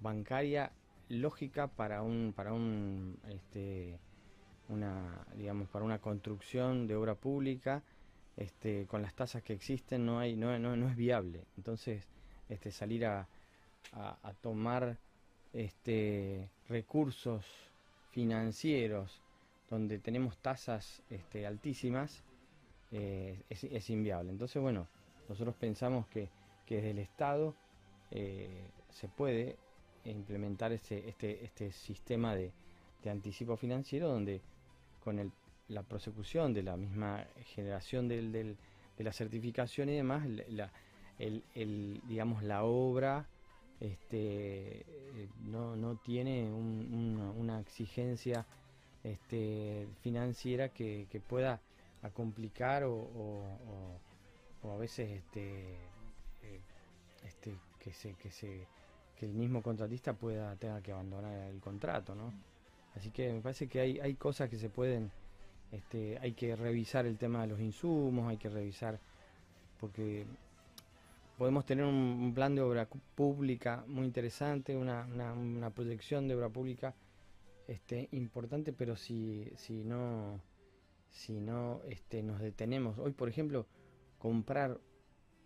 bancaria 0.00 0.72
lógica 1.08 1.68
para 1.68 2.02
un, 2.02 2.32
para 2.36 2.52
un, 2.52 3.18
este, 3.28 3.98
una, 4.68 5.24
digamos, 5.36 5.68
para 5.68 5.84
una 5.84 5.98
construcción 5.98 6.86
de 6.86 6.96
obra 6.96 7.14
pública, 7.14 7.82
este, 8.38 8.86
con 8.86 9.02
las 9.02 9.14
tasas 9.14 9.42
que 9.42 9.52
existen 9.52 10.06
no 10.06 10.20
hay, 10.20 10.36
no, 10.36 10.56
no, 10.58 10.76
no 10.76 10.88
es 10.88 10.96
viable. 10.96 11.44
Entonces, 11.56 12.06
este, 12.48 12.70
salir 12.70 13.04
a, 13.04 13.28
a, 13.92 14.32
tomar 14.40 14.96
este, 15.52 16.48
recursos 16.68 17.44
financieros 18.10 19.20
donde 19.68 19.98
tenemos 19.98 20.38
tasas 20.38 21.02
este, 21.10 21.46
altísimas 21.46 22.22
eh, 22.92 23.42
es, 23.50 23.64
es 23.64 23.90
inviable. 23.90 24.30
Entonces, 24.30 24.62
bueno, 24.62 24.86
nosotros 25.28 25.56
pensamos 25.56 26.06
que, 26.06 26.28
que 26.64 26.76
desde 26.76 26.90
el 26.92 26.98
Estado 27.00 27.54
eh, 28.12 28.70
se 28.90 29.08
puede 29.08 29.56
implementar 30.04 30.72
este, 30.72 31.08
este, 31.08 31.44
este 31.44 31.72
sistema 31.72 32.34
de, 32.36 32.52
de 33.02 33.10
anticipo 33.10 33.56
financiero 33.56 34.08
donde 34.08 34.40
con 35.02 35.18
el- 35.18 35.32
la 35.68 35.82
prosecución 35.82 36.54
de 36.54 36.62
la 36.62 36.76
misma 36.76 37.26
generación 37.54 38.08
del, 38.08 38.32
del- 38.32 38.56
de 38.96 39.04
la 39.04 39.12
certificación 39.12 39.88
y 39.90 39.94
demás, 39.96 40.26
la, 40.48 40.72
el, 41.18 41.44
el, 41.54 42.00
digamos, 42.08 42.42
la 42.42 42.64
obra 42.64 43.26
este, 43.80 44.80
eh, 44.80 45.28
no, 45.44 45.76
no 45.76 45.94
tiene 45.96 46.50
un- 46.52 47.32
una, 47.36 47.60
exigencia 47.60 48.44
este, 49.04 49.86
financiera 50.02 50.70
que, 50.70 51.06
que 51.10 51.20
pueda 51.20 51.60
a 52.02 52.10
complicar 52.10 52.82
o, 52.84 52.92
o- 52.94 53.58
o- 53.68 54.00
o 54.68 54.72
a 54.72 54.76
veces 54.76 55.10
este, 55.10 55.74
eh, 56.42 56.60
este, 57.24 57.54
que, 57.78 57.92
se, 57.92 58.14
que, 58.14 58.30
se, 58.32 58.66
que 59.16 59.26
el 59.26 59.32
mismo 59.32 59.62
contratista 59.62 60.12
pueda 60.12 60.56
tenga 60.56 60.80
que 60.82 60.90
abandonar 60.92 61.32
el 61.50 61.60
contrato, 61.60 62.14
¿no? 62.14 62.32
Así 62.96 63.10
que 63.10 63.32
me 63.32 63.40
parece 63.40 63.68
que 63.68 63.80
hay, 63.80 64.00
hay 64.00 64.14
cosas 64.14 64.48
que 64.50 64.56
se 64.58 64.68
pueden, 64.70 65.10
este, 65.72 66.18
hay 66.18 66.32
que 66.32 66.56
revisar 66.56 67.06
el 67.06 67.18
tema 67.18 67.42
de 67.42 67.48
los 67.48 67.60
insumos, 67.60 68.28
hay 68.28 68.36
que 68.36 68.48
revisar, 68.48 68.98
porque 69.78 70.26
podemos 71.36 71.64
tener 71.66 71.84
un, 71.84 72.32
plan 72.34 72.54
de 72.54 72.62
obra 72.62 72.88
pública 73.14 73.84
muy 73.86 74.04
interesante, 74.04 74.76
una, 74.76 75.06
una, 75.06 75.32
una 75.32 75.70
proyección 75.70 76.26
de 76.28 76.34
obra 76.34 76.48
pública 76.48 76.94
este, 77.68 78.08
importante, 78.12 78.72
pero 78.72 78.96
si, 78.96 79.52
si 79.56 79.84
no, 79.84 80.40
si 81.10 81.40
no 81.40 81.82
este, 81.86 82.22
nos 82.22 82.40
detenemos, 82.40 82.98
hoy 82.98 83.12
por 83.12 83.28
ejemplo, 83.28 83.66
comprar 84.18 84.80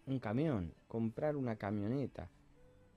un 0.06 0.18
camión, 0.20 0.72
comprar 0.86 1.36
una 1.36 1.56
camioneta, 1.56 2.30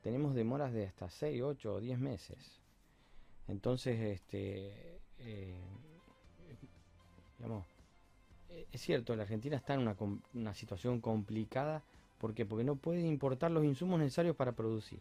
tenemos 0.01 0.35
demoras 0.35 0.71
de 0.73 0.85
hasta 0.85 1.09
6, 1.09 1.41
8 1.41 1.73
o 1.73 1.79
10 1.79 1.97
meses. 1.97 2.61
Entonces, 3.47 3.99
este, 3.99 4.99
eh, 5.17 5.59
digamos, 7.37 7.65
eh, 8.49 8.67
es 8.71 8.81
cierto, 8.81 9.15
la 9.15 9.23
Argentina 9.23 9.57
está 9.57 9.73
en 9.73 9.81
una, 9.81 9.95
una 10.33 10.53
situación 10.53 11.01
complicada. 11.01 11.83
¿Por 12.17 12.33
qué? 12.33 12.45
Porque 12.45 12.63
no 12.63 12.75
puede 12.75 13.01
importar 13.01 13.51
los 13.51 13.63
insumos 13.65 13.99
necesarios 13.99 14.35
para 14.35 14.53
producir. 14.53 14.99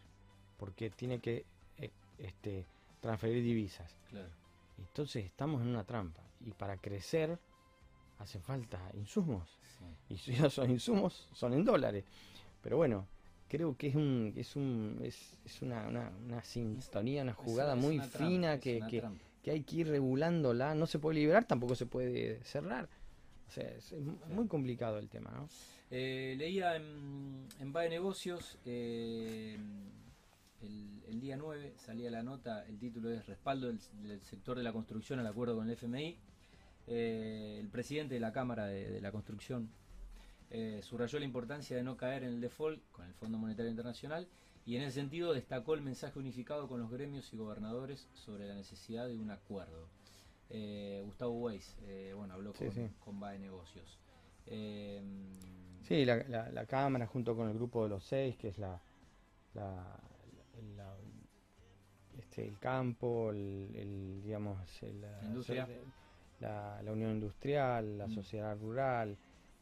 Porque 0.57 0.89
tiene 0.89 1.19
que 1.19 1.45
eh, 1.77 1.91
este, 2.17 2.65
transferir 3.01 3.43
divisas. 3.43 3.95
Claro. 4.09 4.29
Entonces 4.77 5.25
estamos 5.25 5.61
en 5.61 5.69
una 5.69 5.83
trampa. 5.83 6.21
Y 6.45 6.51
para 6.51 6.77
crecer 6.77 7.39
hace 8.19 8.39
falta 8.39 8.79
insumos. 8.93 9.57
sí. 9.77 10.13
Y 10.13 10.17
si 10.17 10.33
esos 10.33 10.67
insumos 10.69 11.29
son 11.33 11.53
en 11.53 11.63
dólares. 11.63 12.03
Pero 12.61 12.77
bueno, 12.77 13.07
creo 13.47 13.77
que 13.77 13.87
es 13.87 13.95
un 13.95 14.33
es 14.35 14.55
un 14.55 14.99
es, 15.03 15.37
es 15.45 15.61
una, 15.61 15.87
una, 15.87 16.11
una 16.25 16.43
sintonía, 16.43 17.23
una 17.23 17.33
jugada 17.33 17.75
es 17.75 17.81
muy 17.81 17.95
una 17.97 18.07
fina 18.07 18.59
que. 18.59 18.81
Que 19.45 19.51
hay 19.51 19.61
que 19.61 19.75
ir 19.75 19.89
regulándola. 19.89 20.73
No 20.73 20.87
se 20.87 20.97
puede 20.97 21.19
liberar, 21.19 21.45
tampoco 21.45 21.75
se 21.75 21.85
puede 21.85 22.43
cerrar. 22.43 22.89
O 23.47 23.51
sea, 23.51 23.69
es, 23.69 23.93
muy 24.27 24.47
complicado 24.47 24.97
el 24.97 25.07
tema, 25.07 25.29
¿no? 25.29 25.47
Eh, 25.91 26.33
leía 26.35 26.75
en, 26.75 27.47
en 27.59 27.71
BAE 27.71 27.89
Negocios, 27.89 28.57
eh, 28.65 29.55
el, 30.63 31.03
el 31.07 31.21
día 31.21 31.37
9 31.37 31.75
salía 31.77 32.09
la 32.09 32.23
nota, 32.23 32.65
el 32.65 32.79
título 32.79 33.11
es 33.11 33.27
Respaldo 33.27 33.67
del, 33.67 33.79
del 34.01 34.19
sector 34.23 34.57
de 34.57 34.63
la 34.63 34.73
construcción 34.73 35.19
al 35.19 35.27
acuerdo 35.27 35.55
con 35.55 35.67
el 35.67 35.73
FMI. 35.73 36.17
Eh, 36.87 37.57
el 37.61 37.69
presidente 37.69 38.15
de 38.15 38.21
la 38.21 38.33
Cámara 38.33 38.65
de, 38.65 38.89
de 38.89 38.99
la 38.99 39.11
Construcción 39.11 39.69
eh, 40.49 40.79
subrayó 40.81 41.19
la 41.19 41.25
importancia 41.25 41.77
de 41.77 41.83
no 41.83 41.97
caer 41.97 42.23
en 42.23 42.29
el 42.29 42.41
default 42.41 42.81
con 42.91 43.05
el 43.05 43.13
Fondo 43.13 43.37
Monetario 43.37 43.69
Internacional 43.69 44.27
y 44.65 44.75
en 44.77 44.83
ese 44.83 44.93
sentido 44.99 45.33
destacó 45.33 45.73
el 45.75 45.81
mensaje 45.81 46.17
unificado 46.19 46.67
con 46.67 46.79
los 46.79 46.89
gremios 46.89 47.31
y 47.33 47.37
gobernadores 47.37 48.09
sobre 48.13 48.47
la 48.47 48.55
necesidad 48.55 49.07
de 49.07 49.17
un 49.17 49.29
acuerdo. 49.31 49.87
Eh, 50.49 51.01
Gustavo 51.05 51.33
Weiss, 51.41 51.75
eh, 51.83 52.13
bueno, 52.15 52.33
habló 52.33 52.53
Sí, 52.53 52.65
con, 52.65 52.73
sí. 52.73 52.87
con 52.99 53.19
BAE 53.19 53.39
Negocios. 53.39 53.99
Eh, 54.47 55.01
Sí, 55.83 56.03
la, 56.03 56.17
la, 56.27 56.49
la 56.51 56.65
Cámara 56.65 57.05
junto 57.05 57.35
con 57.35 57.47
el 57.47 57.53
grupo 57.53 57.83
de 57.83 57.89
los 57.89 58.03
seis, 58.03 58.35
que 58.37 58.47
es 58.47 58.57
la, 58.57 58.81
este, 62.17 62.47
el 62.47 62.57
campo, 62.59 63.29
el, 63.31 63.69
el, 63.75 64.21
digamos, 64.23 64.57
el- 64.83 65.01
la, 65.01 65.21
Industria. 65.23 65.67
la, 66.39 66.81
la 66.81 66.91
Unión 66.91 67.11
Industrial, 67.11 67.97
la 67.97 68.07
Mm. 68.07 68.11
Sociedad 68.15 68.57
Rural, 68.59 69.17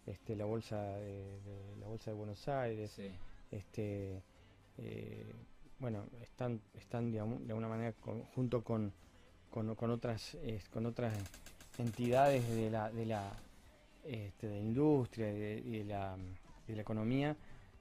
este, 0.05 0.35
la 0.35 0.45
bolsa 0.45 0.81
de, 0.97 1.41
de- 1.41 1.75
la 1.79 1.87
bolsa 1.87 2.11
de 2.11 2.17
Buenos 2.17 2.47
Aires, 2.47 2.91
sí. 2.91 3.11
este, 3.51 4.21
eh, 4.77 5.33
bueno, 5.79 6.05
están, 6.21 6.61
están 6.73 7.11
de 7.11 7.19
alguna 7.19 7.67
manera 7.67 7.93
con- 7.93 8.23
junto 8.35 8.63
con, 8.63 8.91
con, 9.49 9.75
con 9.75 9.91
otras, 9.91 10.37
con 10.71 10.85
otras 10.85 11.13
entidades 11.77 12.47
de 12.47 12.69
la, 12.69 12.91
de 12.91 13.05
la, 13.05 13.33
este, 14.03 14.47
de 14.47 14.55
la 14.55 14.61
industria 14.61 15.31
y 15.31 15.39
de, 15.39 15.61
de 15.61 15.83
la, 15.85 16.17
de 16.67 16.75
la 16.75 16.81
economía, 16.81 17.35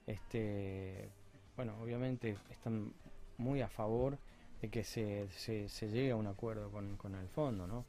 este, 0.07 1.09
bueno, 1.57 1.75
obviamente 1.83 2.37
están 2.51 2.93
muy 3.39 3.61
a 3.61 3.69
favor 3.69 4.19
de 4.61 4.69
que 4.69 4.85
se, 4.85 5.29
se, 5.31 5.69
llegue 5.89 6.13
a 6.13 6.17
un 6.17 6.27
acuerdo 6.27 6.71
con, 6.71 6.97
con 6.97 7.15
el 7.15 7.29
fondo, 7.29 7.67
¿no? 7.67 7.85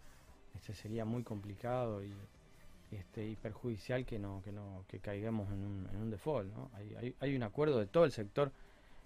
este, 0.55 0.73
sería 0.73 1.05
muy 1.05 1.23
complicado 1.23 2.03
y, 2.03 2.13
este, 2.91 3.27
y 3.27 3.35
perjudicial 3.35 4.05
que 4.05 4.19
no, 4.19 4.41
que 4.43 4.51
no, 4.51 4.83
que 4.87 4.99
caigamos 4.99 5.51
en 5.51 5.65
un, 5.65 5.89
en 5.91 5.97
un 5.97 6.09
default, 6.09 6.53
¿no? 6.53 6.69
Hay, 6.73 7.15
hay, 7.19 7.35
un 7.35 7.43
acuerdo 7.43 7.79
de 7.79 7.87
todo 7.87 8.05
el 8.05 8.11
sector 8.11 8.51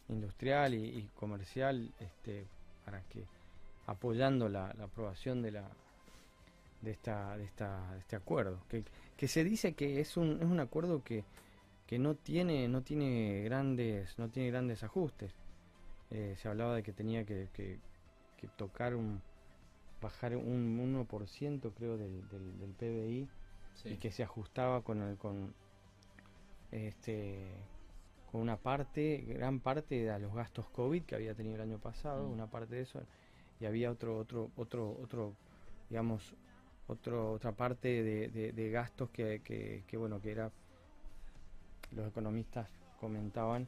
industrial 0.10 0.74
y, 0.74 1.10
comercial 1.16 1.92
este, 2.00 2.46
para 2.86 3.02
que 3.04 3.26
apoyando 3.86 4.50
la, 4.50 4.70
aprobación 4.82 5.42
de 5.42 5.52
la 5.52 5.70
de 6.82 6.92
esta, 6.92 7.36
de 7.38 7.46
esta 7.46 7.92
de 7.94 8.00
este 8.00 8.16
acuerdo 8.16 8.60
que, 8.70 8.84
que 9.16 9.28
se 9.28 9.44
dice 9.44 9.74
que 9.74 10.00
es 10.00 10.16
un, 10.16 10.38
es 10.42 10.46
un 10.46 10.60
acuerdo 10.60 11.04
que, 11.04 11.24
que 11.88 11.98
no 11.98 12.16
tiene 12.16 12.68
no 12.68 12.82
tiene 12.84 13.42
grandes 13.44 14.18
no 14.20 14.30
tiene 14.30 14.52
grandes 14.52 14.84
ajustes. 14.84 15.34
Eh, 16.10 16.36
se 16.38 16.48
hablaba 16.48 16.76
de 16.76 16.84
que 16.84 16.94
tenía 16.94 17.26
que, 17.26 17.50
que, 17.54 17.80
tocar 18.56 18.96
un 18.96 19.22
bajar 20.02 20.38
un 20.38 21.06
1% 21.08 21.74
creo 21.76 21.98
del, 21.98 22.28
del, 22.30 22.60
del 22.60 22.72
PBI 22.72 23.28
y 23.86 23.98
que 23.98 24.12
se 24.12 24.24
ajustaba 24.24 24.82
con 24.84 25.02
el 25.02 25.18
con 25.18 25.54
este 26.72 27.52
con 28.31 28.41
una 28.41 28.57
parte 28.57 29.24
gran 29.27 29.60
parte 29.60 30.03
de 30.03 30.19
los 30.19 30.34
gastos 30.34 30.67
covid 30.69 31.03
que 31.03 31.15
había 31.15 31.34
tenido 31.34 31.55
el 31.55 31.62
año 31.62 31.79
pasado 31.79 32.27
mm. 32.27 32.31
una 32.31 32.48
parte 32.48 32.75
de 32.75 32.81
eso 32.81 33.01
y 33.60 33.65
había 33.65 33.91
otro 33.91 34.17
otro 34.17 34.51
otro 34.55 34.98
otro 35.01 35.34
digamos 35.89 36.36
otro 36.88 37.31
otra 37.31 37.51
parte 37.51 38.03
de, 38.03 38.51
de, 38.53 38.72
gastos 38.72 39.10
que, 39.10 39.41
que, 39.41 39.98
bueno 39.98 40.22
que 40.22 40.31
era 40.31 40.51
los 41.91 42.07
economistas 42.07 42.69
comentaban 43.00 43.67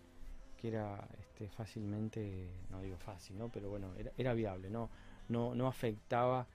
que 0.57 0.69
era 0.69 1.07
este, 1.19 1.49
fácilmente 1.49 2.49
no 2.69 2.81
digo 2.81 2.97
fácil 2.97 3.37
no 3.37 3.49
pero 3.49 3.69
bueno 3.69 3.93
era, 3.97 4.11
era 4.17 4.33
viable 4.33 4.69
no 4.69 4.89
no 5.29 5.55
no 5.55 5.67
afectaba 5.67 6.45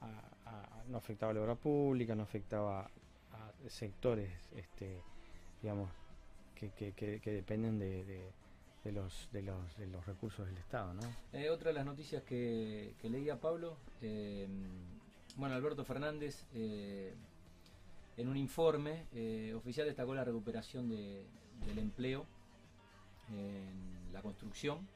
a, 0.00 0.84
no 0.88 0.98
afectaba 0.98 1.30
a 1.30 1.34
la 1.34 1.42
obra 1.42 1.54
pública 1.54 2.14
no 2.14 2.22
afectaba 2.22 2.90
a 3.32 3.68
sectores 3.68 4.30
este 4.56 5.00
digamos 5.62 6.01
que, 6.70 7.20
dependen 7.24 7.78
de 7.78 8.32
de 8.84 8.92
los, 8.92 9.28
de 9.32 9.42
los, 9.42 9.76
de 9.76 9.86
los 9.86 10.04
recursos 10.06 10.46
del 10.46 10.58
Estado. 10.58 10.92
¿no? 10.94 11.02
Eh, 11.32 11.50
otra 11.50 11.68
de 11.68 11.74
las 11.74 11.86
noticias 11.86 12.22
que, 12.22 12.94
leía 13.02 13.40
Pablo, 13.40 13.76
eh, 14.00 14.48
bueno, 15.36 15.54
Alberto 15.54 15.84
Fernández, 15.84 16.44
eh, 16.54 17.14
en 18.16 18.28
un 18.28 18.36
informe 18.36 19.06
oficial 19.54 19.86
destacó 19.86 20.14
la 20.14 20.24
recuperación 20.24 20.88
de, 20.90 21.24
del 21.66 21.78
empleo 21.78 22.26
en 23.30 24.12
la 24.12 24.20
construcción, 24.20 24.86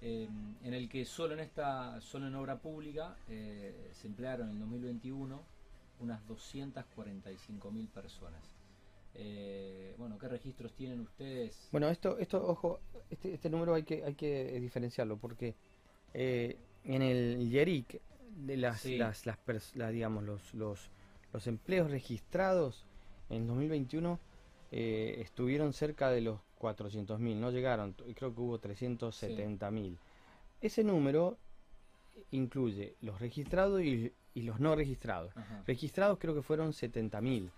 en 0.00 0.74
el 0.74 0.88
que 0.88 1.04
solo 1.04 1.34
en 1.34 1.40
esta 1.40 2.00
solo 2.00 2.26
en 2.26 2.34
obra 2.34 2.58
pública 2.58 3.16
se 3.28 4.06
emplearon 4.06 4.48
en 4.48 4.54
el 4.54 4.60
2021 4.60 5.40
unas 6.00 6.26
245 6.26 7.70
mil 7.70 7.86
personas. 7.88 8.57
Eh, 9.14 9.94
bueno, 9.98 10.18
¿qué 10.18 10.28
registros 10.28 10.72
tienen 10.74 11.00
ustedes? 11.00 11.68
Bueno, 11.72 11.88
esto, 11.88 12.18
esto, 12.18 12.46
ojo, 12.46 12.80
este, 13.10 13.34
este 13.34 13.50
número 13.50 13.74
hay 13.74 13.82
que, 13.82 14.04
hay 14.04 14.14
que 14.14 14.60
diferenciarlo 14.60 15.16
porque 15.16 15.54
eh, 16.14 16.56
en 16.84 17.02
el 17.02 17.50
YERIC 17.50 18.00
de 18.36 18.56
las, 18.56 18.84
las, 18.84 19.26
las, 19.26 19.92
digamos, 19.92 20.22
los, 20.24 20.54
los, 20.54 20.90
los 21.32 21.46
empleos 21.46 21.90
registrados 21.90 22.86
en 23.28 23.46
2021 23.46 24.20
eh, 24.70 25.16
estuvieron 25.20 25.72
cerca 25.72 26.10
de 26.10 26.20
los 26.20 26.40
400.000, 26.60 27.36
no 27.36 27.50
llegaron, 27.50 27.92
creo 27.92 28.34
que 28.34 28.40
hubo 28.40 28.60
370.000. 28.60 29.96
Ese 30.60 30.84
número 30.84 31.38
incluye 32.30 32.96
los 33.00 33.20
registrados 33.20 33.82
y, 33.82 34.12
los 34.34 34.60
no 34.60 34.76
registrados. 34.76 35.32
Registrados 35.66 36.18
creo 36.20 36.32
que 36.32 36.42
fueron 36.42 36.70
70.000 36.70 37.50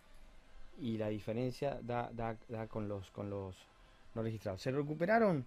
y 0.80 0.98
la 0.98 1.08
diferencia 1.08 1.78
da, 1.82 2.10
da, 2.12 2.36
da 2.48 2.66
con 2.66 2.88
los 2.88 3.10
con 3.10 3.30
los 3.30 3.56
no 4.14 4.22
registrados. 4.22 4.62
Se 4.62 4.70
recuperaron 4.70 5.46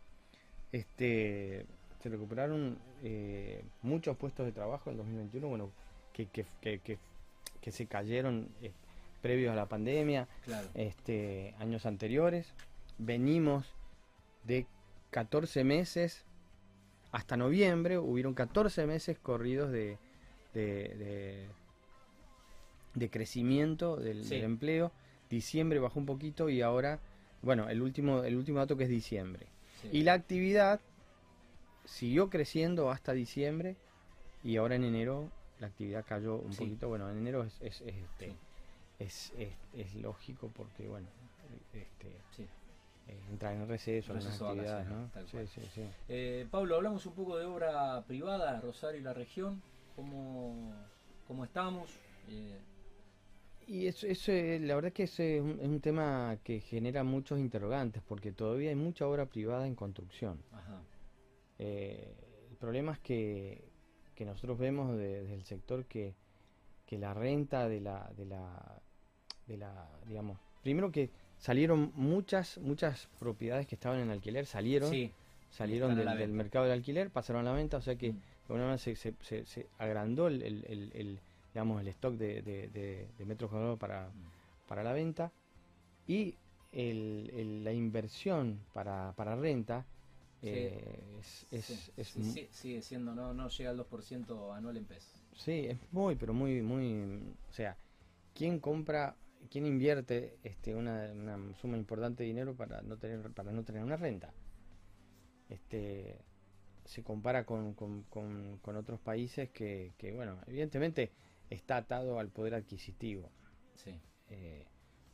este 0.71 1.65
se 2.01 2.09
recuperaron 2.09 2.77
eh, 3.01 3.63
muchos 3.81 4.17
puestos 4.17 4.45
de 4.45 4.51
trabajo 4.51 4.91
en 4.91 4.97
2021, 4.97 5.47
bueno, 5.47 5.71
que, 6.11 6.25
que, 6.25 6.45
que, 6.61 6.99
que, 7.61 7.71
se 7.71 7.85
cayeron 7.85 8.49
eh, 8.61 8.73
previos 9.21 9.53
a 9.53 9.55
la 9.55 9.67
pandemia, 9.67 10.27
este 10.73 11.55
años 11.59 11.85
anteriores. 11.85 12.53
Venimos 12.97 13.73
de 14.43 14.67
14 15.11 15.63
meses 15.63 16.25
hasta 17.13 17.37
noviembre, 17.37 17.97
hubieron 17.97 18.33
14 18.33 18.85
meses 18.85 19.17
corridos 19.17 19.71
de, 19.71 19.97
de, 20.53 21.47
de, 22.95 23.09
crecimiento 23.09 23.95
del, 23.95 24.27
del 24.27 24.43
empleo 24.43 24.91
diciembre 25.33 25.79
bajó 25.79 25.99
un 25.99 26.05
poquito 26.05 26.49
y 26.49 26.61
ahora, 26.61 26.99
bueno, 27.41 27.69
el 27.69 27.81
último, 27.81 28.23
el 28.23 28.35
último 28.35 28.59
dato 28.59 28.77
que 28.77 28.83
es 28.83 28.89
diciembre. 28.89 29.47
Y 29.91 30.03
la 30.03 30.13
actividad 30.13 30.79
siguió 31.85 32.29
creciendo 32.29 32.89
hasta 32.89 33.11
diciembre 33.11 33.75
y 34.43 34.57
ahora 34.57 34.75
en 34.75 34.85
enero 34.85 35.29
la 35.59 35.67
actividad 35.67 36.05
cayó 36.07 36.37
un 36.37 36.55
poquito. 36.55 36.87
Bueno, 36.87 37.09
en 37.09 37.17
enero 37.17 37.43
es, 37.43 37.61
es, 37.61 37.81
este, 37.81 38.33
es, 38.99 39.33
es, 39.73 39.95
lógico 39.95 40.49
porque, 40.55 40.87
bueno, 40.87 41.07
este, 41.73 41.81
eh, 43.07 43.19
entra 43.29 43.53
en 43.53 43.67
receso 43.67 44.13
las 44.13 44.25
actividades, 44.25 44.87
¿no? 44.87 45.09
Eh, 46.09 46.47
Pablo, 46.49 46.75
hablamos 46.75 47.05
un 47.05 47.13
poco 47.13 47.37
de 47.37 47.45
obra 47.45 48.01
privada, 48.07 48.59
Rosario 48.61 48.99
y 48.99 49.03
la 49.03 49.13
región. 49.13 49.61
¿Cómo, 49.95 50.73
cómo 51.27 51.43
estamos? 51.43 51.89
Eh, 52.29 52.57
y 53.67 53.87
eso, 53.87 54.07
eso, 54.07 54.31
eh, 54.31 54.59
la 54.59 54.75
verdad 54.75 54.91
que 54.91 55.03
ese 55.03 55.37
es 55.37 55.41
un, 55.43 55.79
tema 55.81 56.37
que 56.43 56.59
genera 56.59 57.03
muchos 57.03 57.39
interrogantes, 57.39 58.01
porque 58.07 58.31
todavía 58.31 58.69
hay 58.69 58.75
mucha 58.75 59.07
obra 59.07 59.25
privada 59.25 59.67
en 59.67 59.75
construcción. 59.75 60.39
Eh, 61.59 62.13
el 62.49 62.57
problema 62.57 62.93
es 62.93 62.99
que, 62.99 63.63
que 64.15 64.25
nosotros 64.25 64.57
vemos 64.57 64.97
desde 64.97 65.33
el 65.33 65.43
sector 65.43 65.85
que, 65.85 66.15
que 66.85 66.97
la 66.97 67.13
renta 67.13 67.67
de 67.67 67.81
la, 67.81 68.11
de 68.17 68.25
la, 68.25 68.81
de 69.47 69.57
la, 69.57 69.89
digamos, 70.07 70.39
primero 70.61 70.91
que 70.91 71.09
salieron 71.37 71.91
muchas, 71.95 72.57
muchas 72.59 73.07
propiedades 73.19 73.67
que 73.67 73.75
estaban 73.75 73.99
en 73.99 74.09
alquiler, 74.11 74.45
salieron, 74.45 74.91
salieron 75.49 75.95
del, 75.95 76.29
mercado 76.29 76.65
del 76.65 76.73
alquiler, 76.73 77.09
pasaron 77.09 77.47
a 77.47 77.51
la 77.51 77.55
venta, 77.55 77.77
o 77.77 77.81
sea 77.81 77.95
que 77.95 78.13
mm. 78.13 78.15
de 78.15 78.21
alguna 78.47 78.63
manera 78.63 78.77
se, 78.77 78.95
se, 78.95 79.45
se, 79.45 79.67
agrandó 79.77 80.27
el, 80.27 80.41
el 80.41 81.19
digamos, 81.53 81.81
el 81.81 81.87
stock 81.89 82.15
de, 82.15 82.41
de, 82.41 83.25
metros 83.25 83.49
cuadrados 83.51 83.79
para, 83.79 84.09
para, 84.67 84.83
la 84.83 84.91
venta 84.91 85.31
y 86.07 86.35
el, 86.71 87.63
la 87.63 87.71
inversión 87.71 88.59
para, 88.73 89.13
para 89.15 89.35
renta 89.35 89.85
eh, 90.41 91.21
es, 91.51 91.93
sigue 92.51 92.81
siendo, 92.81 93.13
no, 93.13 93.33
no 93.33 93.47
llega 93.49 93.69
al 93.69 93.77
2% 93.77 94.57
anual 94.57 94.77
en 94.77 94.85
pesos. 94.85 95.23
Sí, 95.37 95.67
es 95.67 95.77
muy, 95.91 96.15
pero 96.15 96.33
muy, 96.33 96.61
muy, 96.61 97.21
o 97.49 97.53
sea, 97.53 97.77
¿quién 98.33 98.59
compra, 98.59 99.15
quién 99.49 99.65
invierte 99.65 100.37
este, 100.43 100.75
una, 100.75 101.11
una 101.13 101.55
suma 101.55 101.77
importante 101.77 102.23
de 102.23 102.27
dinero 102.27 102.55
para 102.55 102.81
no 102.81 102.97
tener, 102.97 103.31
para 103.31 103.51
no 103.51 103.63
tener 103.63 103.83
una 103.83 103.95
renta? 103.95 104.33
Este, 105.49 106.17
se 106.83 107.03
compara 107.03 107.45
con, 107.45 107.73
con, 107.73 108.03
con, 108.03 108.57
con 108.61 108.75
otros 108.75 108.99
países 108.99 109.49
que, 109.51 109.93
que, 109.97 110.11
bueno, 110.13 110.39
evidentemente 110.47 111.11
está 111.49 111.77
atado 111.77 112.19
al 112.19 112.29
poder 112.29 112.55
adquisitivo. 112.55 113.29
Sí. 113.75 113.91
Eh, 114.29 114.65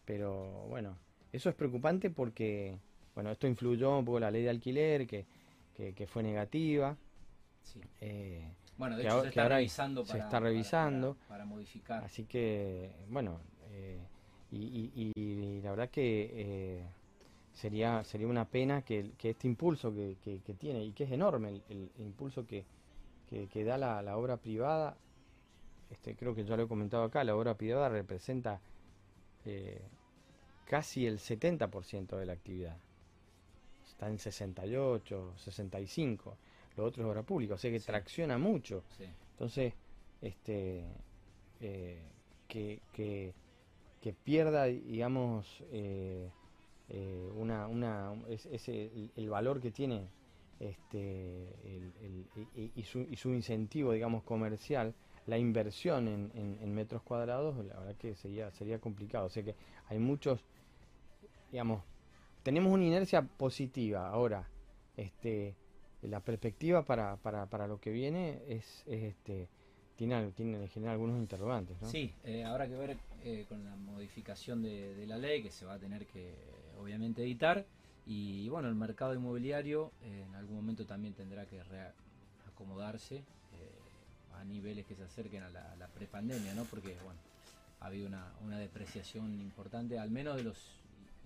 pero 0.05 0.65
bueno, 0.69 0.97
eso 1.31 1.49
es 1.49 1.55
preocupante 1.55 2.09
porque, 2.09 2.77
bueno, 3.15 3.31
esto 3.31 3.47
influyó 3.47 3.97
un 3.99 4.05
poco 4.05 4.19
la 4.19 4.31
ley 4.31 4.43
de 4.43 4.49
alquiler, 4.49 5.07
que, 5.07 5.25
que, 5.75 6.07
fue 6.07 6.23
negativa. 6.23 6.97
Sí. 7.63 7.81
Eh, 8.01 8.51
bueno, 8.77 8.97
de 8.97 9.03
hecho 9.03 9.21
se 9.21 9.27
está 9.29 9.49
revisando 9.49 10.03
para, 10.03 10.13
se 10.13 10.19
está 10.19 10.39
revisando 10.39 11.17
para, 11.27 11.45
modificar. 11.45 12.03
Así 12.03 12.25
que, 12.25 12.91
bueno, 13.09 13.39
eh, 13.71 13.99
y, 14.51 15.11
y, 15.15 15.61
la 15.61 15.71
verdad 15.71 15.89
que 15.89 16.83
sería 17.53 18.03
sería 18.05 18.27
una 18.27 18.45
pena 18.45 18.81
que, 18.81 19.11
que 19.17 19.31
este 19.31 19.47
impulso 19.47 19.93
que, 19.93 20.15
que, 20.23 20.53
tiene, 20.53 20.83
y 20.83 20.91
que 20.93 21.03
es 21.03 21.11
enorme 21.11 21.61
el, 21.69 21.91
impulso 21.99 22.47
que, 22.47 22.65
que, 23.27 23.63
da 23.63 23.77
la, 23.77 24.01
la 24.01 24.17
obra 24.17 24.37
privada 24.37 24.95
este, 25.89 26.15
creo 26.15 26.35
que 26.35 26.43
ya 26.43 26.55
lo 26.55 26.63
he 26.63 26.67
comentado 26.67 27.03
acá, 27.03 27.23
la 27.23 27.35
obra 27.35 27.55
privada 27.55 27.89
representa 27.89 28.61
eh, 29.45 29.81
casi 30.65 31.05
el 31.05 31.17
70% 31.19 32.17
de 32.17 32.25
la 32.25 32.33
actividad. 32.33 32.77
Está 33.87 34.07
en 34.07 34.19
68, 34.19 35.33
65. 35.37 36.37
Lo 36.77 36.85
otro 36.85 37.03
es 37.03 37.09
obra 37.09 37.23
pública, 37.23 37.55
o 37.55 37.57
sea 37.57 37.71
que 37.71 37.79
tracciona 37.79 38.37
mucho. 38.37 38.83
Entonces, 39.31 39.73
este, 40.21 40.85
eh, 41.59 42.01
que, 42.47 42.79
que, 42.93 43.33
pierda, 44.23 44.65
digamos, 44.65 45.63
eh, 45.71 46.29
una, 47.35 47.67
una, 47.67 48.13
ese, 48.29 48.91
el, 49.15 49.29
valor 49.29 49.59
que 49.59 49.71
tiene 49.71 50.07
este, 50.59 51.49
el, 51.63 52.25
y, 52.75 52.83
su, 52.83 53.01
y 53.01 53.15
su 53.15 53.33
incentivo, 53.33 53.91
digamos, 53.91 54.23
comercial, 54.23 54.93
la 55.29 55.37
inversión 55.37 56.07
en, 56.33 56.73
metros 56.73 57.03
cuadrados, 57.03 57.63
la 57.63 57.79
verdad 57.79 57.95
que 57.95 58.15
sería, 58.15 58.49
sería 58.51 58.79
complicado. 58.79 59.27
O 59.27 59.29
sea 59.29 59.43
que 59.43 59.55
hay 59.87 59.99
muchos, 59.99 60.43
digamos, 61.51 61.83
tenemos 62.41 62.73
una 62.73 62.83
inercia 62.83 63.21
positiva. 63.21 64.09
Ahora, 64.09 64.49
este, 64.97 65.55
la 66.01 66.19
perspectiva 66.19 66.83
para, 66.83 67.17
para, 67.17 67.45
para 67.45 67.67
lo 67.67 67.79
que 67.79 67.91
viene 67.91 68.41
es, 68.47 68.83
este, 68.87 69.47
tiene, 69.95 70.31
tiene 70.31 70.57
en 70.63 70.67
general 70.69 70.93
algunos 70.93 71.19
interrogantes. 71.19 71.77
Sí, 71.83 72.11
eh, 72.23 72.43
habrá 72.43 72.67
que 72.67 72.75
ver 72.75 72.97
eh, 73.23 73.45
con 73.47 73.63
la 73.63 73.75
modificación 73.75 74.63
de, 74.63 75.05
la 75.05 75.17
ley 75.17 75.43
que 75.43 75.51
se 75.51 75.65
va 75.65 75.73
a 75.75 75.79
tener 75.79 76.07
que 76.07 76.33
obviamente 76.79 77.21
editar. 77.21 77.65
Y 78.07 78.49
bueno, 78.49 78.67
el 78.67 78.75
mercado 78.75 79.13
inmobiliario 79.13 79.91
eh, 80.01 80.25
en 80.27 80.33
algún 80.33 80.55
momento 80.55 80.87
también 80.87 81.13
tendrá 81.13 81.45
que 81.45 81.61
acomodarse 82.47 83.23
a 84.39 84.45
niveles 84.45 84.85
que 84.85 84.95
se 84.95 85.03
acerquen 85.03 85.43
a 85.43 85.49
la, 85.49 85.87
prepandemia, 85.93 86.53
¿no? 86.53 86.63
Porque, 86.65 86.95
bueno, 87.03 87.19
ha 87.79 87.87
habido 87.87 88.07
una, 88.07 88.31
una, 88.43 88.57
depreciación 88.57 89.39
importante, 89.39 89.99
al 89.99 90.11
menos 90.11 90.37
de 90.37 90.43
los 90.43 90.57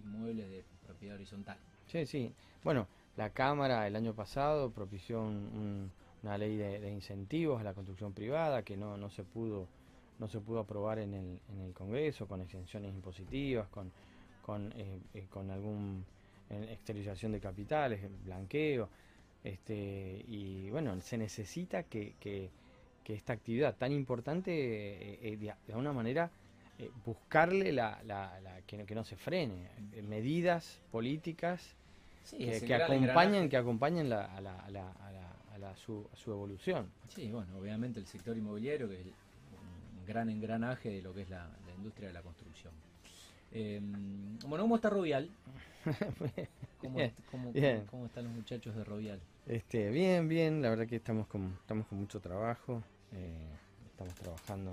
inmuebles 0.04 0.50
de 0.50 0.64
propiedad 0.86 1.16
horizontal. 1.16 1.58
Sí, 1.88 2.06
sí. 2.06 2.34
Bueno, 2.64 2.88
la 3.18 3.30
Cámara 3.30 3.86
el 3.88 3.96
año 3.96 4.14
pasado 4.14 4.72
propició 4.72 5.22
una 5.22 6.38
ley 6.38 6.58
de, 6.58 6.90
incentivos 6.92 7.62
a 7.62 7.64
la 7.64 7.74
construcción 7.74 8.14
privada 8.14 8.64
que 8.64 8.78
no, 8.78 8.98
no 8.98 9.10
se 9.10 9.24
pudo 9.24 9.68
no 10.20 10.28
se 10.30 10.40
pudo 10.40 10.60
aprobar 10.60 11.00
en 11.00 11.14
el, 11.16 11.40
en 11.50 11.62
el 11.62 11.74
Congreso 11.74 12.28
con 12.28 12.40
exenciones 12.40 12.94
impositivas, 12.94 13.68
con, 13.70 13.92
con, 14.42 14.72
eh, 14.78 15.00
eh, 15.16 15.26
con 15.30 15.50
algún 15.50 16.06
exteriorización 16.50 17.32
de 17.32 17.40
capitales, 17.40 18.00
blanqueo, 18.24 18.88
este, 19.44 20.24
y 20.28 20.70
bueno, 20.70 21.02
se 21.02 21.18
necesita 21.18 21.84
que 21.84 22.52
que 23.04 23.14
esta 23.14 23.34
actividad 23.34 23.76
tan 23.76 23.92
importante, 23.92 24.52
eh, 24.52 25.20
eh, 25.22 25.38
de, 25.38 25.52
alguna 25.70 25.94
manera, 25.94 26.32
eh, 26.80 26.90
buscarle 27.06 27.72
la, 27.72 28.02
la, 28.06 28.62
que, 28.66 28.86
que, 28.86 28.96
no 28.96 29.04
se 29.04 29.16
frene, 29.16 29.70
medidas 30.08 30.80
políticas 30.92 31.76
que, 32.32 32.74
acompañen, 32.74 33.50
que 33.50 33.58
acompañen 33.58 34.10
la, 34.10 34.26
a, 34.26 34.42
la, 34.42 34.60
a, 34.60 34.70
la, 34.72 34.92
a, 35.54 35.58
la, 35.58 35.76
su, 35.76 36.08
su, 36.16 36.32
evolución. 36.32 36.90
Sí, 37.10 37.30
bueno, 37.32 37.58
obviamente 37.58 38.00
el 38.00 38.08
sector 38.08 38.38
inmobiliario, 38.38 38.90
que 38.90 39.02
es 39.02 39.06
un 39.06 40.06
gran 40.06 40.30
engranaje 40.30 40.90
de 40.90 41.02
lo 41.02 41.14
que 41.14 41.22
es 41.22 41.30
la, 41.30 41.48
industria 41.78 42.08
de 42.08 42.14
la 42.14 42.22
construcción. 42.22 42.72
Em, 43.52 44.40
bueno, 44.48 44.64
¿cómo 44.64 44.76
está 44.78 44.90
Rovial? 44.90 45.30
¿Cómo, 46.80 46.98
cómo, 47.90 48.06
están 48.06 48.24
los 48.24 48.34
muchachos 48.34 48.76
de 48.76 48.84
Rovial? 48.84 49.20
Este, 49.46 49.90
bien, 49.90 50.30
bien, 50.30 50.62
la 50.62 50.70
verdad 50.70 50.88
que 50.88 50.96
estamos 50.96 51.28
con, 51.28 51.58
estamos 51.60 51.86
con 51.88 52.00
mucho 52.00 52.22
trabajo. 52.22 52.82
Eh, 53.12 53.50
estamos 53.92 54.16
trabajando 54.16 54.72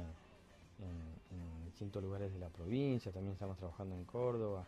en, 0.78 1.20
distintos 1.64 2.02
lugares 2.02 2.32
de 2.32 2.38
la 2.38 2.50
provincia, 2.50 3.10
también 3.10 3.32
estamos 3.32 3.56
trabajando 3.56 3.96
en 3.96 4.04
Córdoba, 4.04 4.66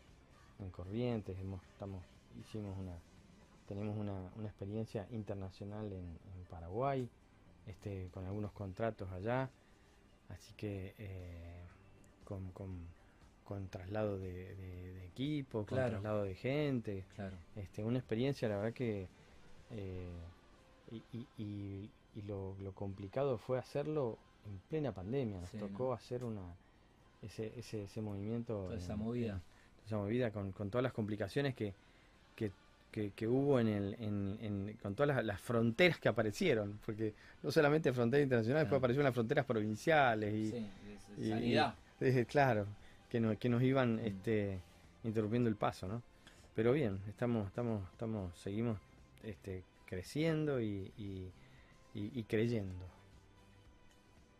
en 0.60 0.70
Corrientes, 0.70 1.38
hemos, 1.38 1.62
estamos, 1.70 2.02
hicimos 2.40 2.76
una, 2.78 2.94
tenemos 3.68 3.96
una, 3.98 4.30
experiencia 4.46 5.06
internacional 5.10 5.92
en, 5.92 6.18
Paraguay, 6.48 7.08
este, 7.66 8.08
con 8.12 8.24
algunos 8.24 8.52
contratos 8.52 9.10
allá, 9.10 9.50
así 10.30 10.54
que 10.54 10.94
eh, 10.98 11.64
con, 12.24 12.50
con, 12.52 13.68
traslado 13.68 14.18
de, 14.18 15.04
equipo, 15.06 15.66
con 15.66 15.76
traslado 15.76 16.22
de 16.24 16.34
gente, 16.34 17.04
este, 17.56 17.84
una 17.84 17.98
experiencia 17.98 18.48
la 18.48 18.56
verdad 18.56 18.72
que 18.72 19.08
eh, 19.72 20.08
y, 21.38 21.88
y 22.14 22.22
lo, 22.22 22.54
complicado 22.74 23.38
fue 23.38 23.58
hacerlo 23.58 24.18
en 24.46 24.58
plena 24.68 24.92
pandemia. 24.92 25.40
Nos 25.40 25.50
tocó 25.52 25.92
hacer 25.92 26.24
una 26.24 26.42
ese, 27.22 27.52
ese, 27.56 27.84
ese 27.84 28.00
movimiento. 28.00 28.64
Toda 28.64 28.76
esa 28.76 28.96
movida. 28.96 29.40
esa 29.86 29.96
movida 29.96 30.30
con, 30.30 30.52
con, 30.52 30.70
todas 30.70 30.82
las 30.82 30.92
complicaciones 30.92 31.54
que, 31.54 31.74
que, 32.36 33.26
hubo 33.26 33.58
en 33.58 33.68
el, 33.68 33.96
en, 34.00 34.76
con 34.82 34.94
todas 34.94 35.24
las, 35.24 35.40
fronteras 35.40 35.98
que 35.98 36.08
aparecieron. 36.08 36.78
Porque 36.84 37.14
no 37.42 37.50
solamente 37.50 37.92
fronteras 37.92 38.24
internacionales, 38.24 38.64
después 38.66 38.78
aparecieron 38.78 39.04
las 39.04 39.14
fronteras 39.14 39.46
provinciales. 39.46 40.34
Y, 40.34 40.50
sí, 40.50 41.28
sanidad. 41.30 41.74
claro, 42.28 42.66
que, 43.08 43.18
no, 43.20 43.38
que 43.38 43.48
nos 43.48 43.62
iban 43.62 43.96
mm. 43.96 44.06
este, 44.06 44.60
interrumpiendo 45.04 45.48
el 45.48 45.56
paso, 45.56 45.88
¿no? 45.88 46.02
Pero 46.54 46.72
bien, 46.72 47.00
estamos, 47.08 47.46
estamos, 47.46 47.82
estamos, 47.92 48.38
seguimos 48.38 48.76
este, 49.24 49.62
creciendo 49.86 50.60
y 50.60 50.90
y, 51.94 52.22
creyendo. 52.24 52.86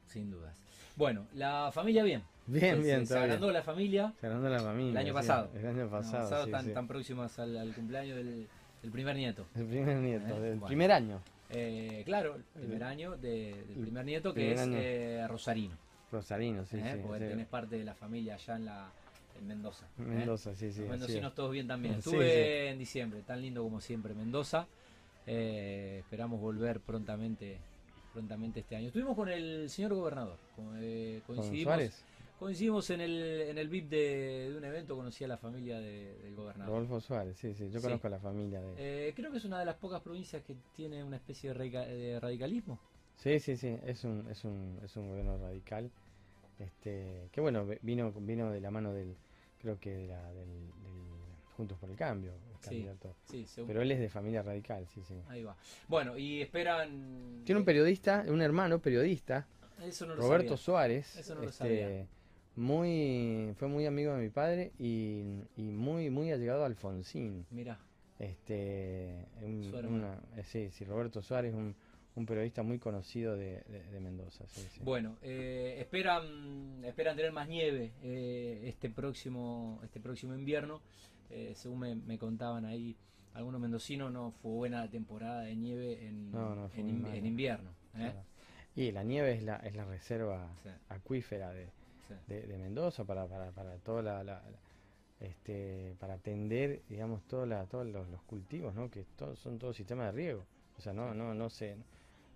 Sin 0.07 0.31
dudas. 0.31 0.57
Bueno, 0.97 1.27
la 1.35 1.71
familia 1.73 2.03
bien. 2.03 2.23
Bien, 2.47 2.77
pues, 2.77 2.87
bien. 2.87 3.07
Se, 3.07 3.18
agrandó 3.18 3.51
la 3.51 3.62
familia. 3.62 4.12
Se 4.21 4.27
agrandó 4.27 4.49
la 4.49 4.61
familia. 4.61 4.90
El 4.90 4.97
año 4.97 5.14
pasado. 5.14 5.51
el 5.55 5.66
año 5.66 5.88
pasado. 5.88 6.47
tan, 6.49 6.87
próximos 6.87 7.38
al, 7.38 7.73
cumpleaños 7.75 8.16
del, 8.16 8.49
primer 8.90 9.16
nieto. 9.16 9.47
El 9.55 9.66
primer 9.66 9.97
nieto, 9.99 10.37
¿Eh? 10.37 10.40
del 10.40 10.61
primer 10.61 10.92
año. 10.92 11.21
Eh, 11.51 12.03
claro, 12.05 12.37
el 12.37 12.62
primer 12.62 12.85
año 12.85 13.16
del 13.16 13.55
primer 13.81 14.05
nieto 14.05 14.35
que 14.35 14.53
es 14.53 14.61
eh, 14.66 15.27
Rosarino. 15.29 15.77
Rosarino, 16.11 16.64
sí, 16.66 16.79
sí. 16.79 16.99
Porque 17.03 17.27
tenés 17.27 17.47
parte 17.47 17.79
de 17.79 17.85
la 17.85 17.95
familia 17.95 18.35
allá 18.35 18.57
en 18.57 18.64
la 18.66 18.90
en 19.38 19.47
Mendoza. 19.47 19.88
Mendoza, 19.97 20.55
sí, 20.55 20.73
sí. 20.73 20.81
Los 20.81 20.90
mendocinos 20.90 21.35
todos 21.35 21.53
bien 21.53 21.66
también. 21.66 21.95
Estuve 21.95 22.71
en 22.71 22.79
diciembre, 22.79 23.23
tan 23.23 23.40
lindo 23.40 23.62
como 23.62 23.81
siempre 23.81 24.14
Mendoza. 24.14 24.66
Eh, 25.27 25.99
esperamos 26.01 26.40
volver 26.40 26.81
prontamente 26.81 27.59
prontamente 28.12 28.61
este 28.61 28.77
año. 28.77 28.88
Estuvimos 28.88 29.16
con 29.16 29.29
el 29.29 29.68
señor 29.71 29.95
gobernador. 29.95 30.38
Eh, 30.77 31.23
coincidimos, 31.27 32.05
coincidimos 32.38 32.90
en 32.90 33.01
el, 33.01 33.23
en 33.49 33.59
el 33.59 33.68
VIP 33.68 33.88
de, 33.88 34.55
un 34.57 34.64
evento, 34.64 34.95
conocí 34.95 35.25
a 35.25 35.29
la 35.29 35.38
familia 35.38 35.81
del 35.81 36.35
gobernador. 36.35 36.75
Rodolfo 36.75 37.01
Suárez, 37.01 37.37
sí, 37.37 37.55
sí, 37.55 37.71
yo 37.71 37.81
conozco 37.81 38.07
a 38.07 38.11
la 38.11 38.18
familia 38.18 38.61
de 38.61 39.09
eh, 39.09 39.14
creo 39.14 39.31
que 39.31 39.38
es 39.38 39.45
una 39.45 39.59
de 39.59 39.64
las 39.64 39.77
pocas 39.77 40.01
provincias 40.03 40.42
que 40.42 40.57
tiene 40.77 41.03
una 41.03 41.16
especie 41.16 41.53
de, 41.53 42.21
radicalismo. 42.21 42.79
Sí, 43.16 43.38
sí, 43.40 43.57
sí, 43.57 43.77
es 43.85 44.05
un, 44.05 44.27
es 44.31 44.45
un, 44.45 44.79
es 44.85 44.97
un 44.97 45.09
gobierno 45.09 45.38
radical. 45.38 45.90
Este, 46.59 47.29
que 47.33 47.41
bueno, 47.41 47.67
vino, 47.83 48.12
vino 48.12 48.51
de 48.51 48.61
la 48.61 48.71
mano 48.71 48.93
del, 48.93 49.17
creo 49.61 49.79
que 49.79 49.91
de 49.91 50.07
la, 50.07 50.33
del 50.33 50.49
Juntos 51.57 51.79
por 51.79 51.91
el 51.91 51.97
Cambio, 51.97 52.33
candidato. 52.61 53.15
Pero 53.67 53.83
él 53.83 53.91
es 53.91 54.01
de 54.01 54.09
familia 54.09 54.43
radical, 54.43 54.87
sí, 54.88 55.03
sí. 55.07 55.15
Ahí 55.29 55.43
va. 55.43 55.57
Bueno, 55.88 56.17
y 56.17 56.41
esperan. 56.41 57.43
Tiene 57.45 57.59
un 57.61 57.65
periodista, 57.65 58.25
un 58.29 58.41
hermano 58.41 58.81
periodista, 58.81 59.47
Roberto 60.17 60.57
Suárez. 60.57 61.17
Eso 61.17 61.35
no 61.35 61.43
lo 61.43 61.53
sabía. 61.53 61.88
Este, 61.88 62.09
muy, 62.57 63.55
fue 63.57 63.69
muy 63.69 63.87
amigo 63.87 64.15
de 64.15 64.23
mi 64.23 64.31
padre 64.31 64.73
y, 64.79 65.23
muy, 65.57 66.11
muy 66.11 66.33
allegado 66.33 66.62
a 66.62 66.67
Alfonsín. 66.67 67.47
Mira. 67.51 67.79
Este, 68.19 69.27
eh, 69.41 70.45
sí, 70.45 70.71
sí, 70.71 70.85
Roberto 70.85 71.23
Suárez, 71.23 71.55
un, 71.55 71.75
un 72.14 72.27
periodista 72.27 72.62
muy 72.62 72.79
conocido 72.79 73.37
de, 73.37 73.62
Mendoza. 74.01 74.44
Bueno, 74.83 75.16
eh, 75.22 75.77
esperan, 75.79 76.85
esperan 76.85 77.16
tener 77.16 77.33
más 77.33 77.48
nieve 77.48 77.92
eh, 78.03 78.62
este 78.64 78.90
próximo, 78.90 79.81
este 79.85 80.01
próximo 80.01 80.35
invierno. 80.35 80.81
Eh, 81.31 81.53
según 81.55 82.05
me, 82.07 82.18
contaban 82.18 82.66
ahí 82.66 82.96
algunos 83.33 83.61
mendocinos, 83.61 84.12
no 84.12 84.33
fue 84.42 84.51
buena 84.51 84.90
temporada 84.90 85.42
de 85.42 85.57
nieve 85.57 86.07
en, 86.07 86.31
en, 86.77 87.27
invierno. 87.27 87.70
¿eh? 87.96 88.12
Y 88.77 88.92
la 88.92 89.03
nieve 89.03 89.33
es 89.33 89.42
la, 89.42 89.57
es 89.57 89.75
la 89.75 89.87
reserva 89.87 90.55
acuífera 90.90 91.51
de, 91.53 91.70
de, 92.27 92.59
Mendoza 92.59 93.05
para, 93.05 93.27
para, 93.27 93.51
para 93.53 93.77
toda 93.79 94.03
la, 94.22 94.42
este, 95.20 95.94
para 95.98 96.14
atender, 96.14 96.83
digamos, 96.88 97.22
toda 97.22 97.46
la, 97.46 97.64
todos 97.64 97.87
los, 97.87 98.07
cultivos, 98.27 98.75
¿no? 98.75 98.90
Que 98.90 99.07
son 99.37 99.59
todos 99.59 99.77
sistemas 99.77 100.07
de 100.07 100.12
riego. 100.12 100.44
O 100.77 100.81
sea, 100.83 100.92
no, 100.92 101.14
no, 101.14 101.33
no 101.33 101.48
se, 101.48 101.77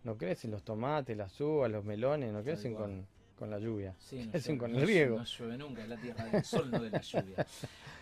no 0.06 0.16
crecen 0.16 0.52
los 0.52 0.62
tomates, 0.62 1.16
las 1.16 1.38
uvas, 1.40 1.68
los 1.68 1.84
melones, 1.84 2.32
no 2.32 2.42
crecen 2.44 2.76
con, 2.76 3.04
con 3.36 3.50
la 3.50 3.58
lluvia. 3.58 3.92
Sí, 3.98 4.30
no 4.32 4.58
con 4.58 4.74
el 4.76 4.86
riego. 4.86 5.18
No 5.18 5.24
llueve 5.24 5.58
nunca, 5.58 5.82
es 5.82 5.88
la 5.88 5.96
tierra 5.96 6.24
del 6.26 6.44
sol, 6.44 6.70
no 6.70 6.80
de 6.80 6.90
la 6.90 7.00
lluvia. 7.00 7.46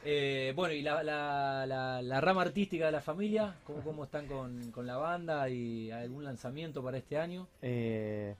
Eh, 0.06 0.52
bueno, 0.54 0.74
y 0.74 0.82
la, 0.82 1.02
la, 1.02 2.02
la, 2.02 2.20
rama 2.20 2.42
artística 2.42 2.84
de 2.84 2.92
la 2.92 3.00
familia, 3.00 3.56
¿cómo, 3.64 3.80
cómo 3.80 4.04
están 4.04 4.26
con, 4.26 4.70
con, 4.70 4.86
la 4.86 4.98
banda 4.98 5.48
y 5.48 5.90
algún 5.90 6.24
lanzamiento 6.24 6.84
para 6.84 6.98
este 6.98 7.16
año? 7.16 7.48
Eh, 7.62 8.34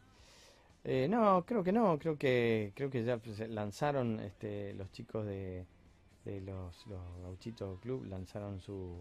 eh, 0.85 1.09
no, 1.09 1.42
creo 1.46 1.64
que 1.64 1.72
no, 1.72 1.98
creo 1.98 2.18
que 2.18 2.72
creo 2.74 2.90
que 2.90 3.03
ya 3.03 3.18
lanzaron 3.48 4.20
este, 4.20 4.74
los 4.74 4.92
chicos 4.92 5.24
de, 5.24 5.64
de 6.27 6.42
los, 6.42 6.87
los 6.87 7.00
Gauchitos 7.22 7.81
Club, 7.81 8.05
lanzaron 8.11 8.61
su, 8.61 8.98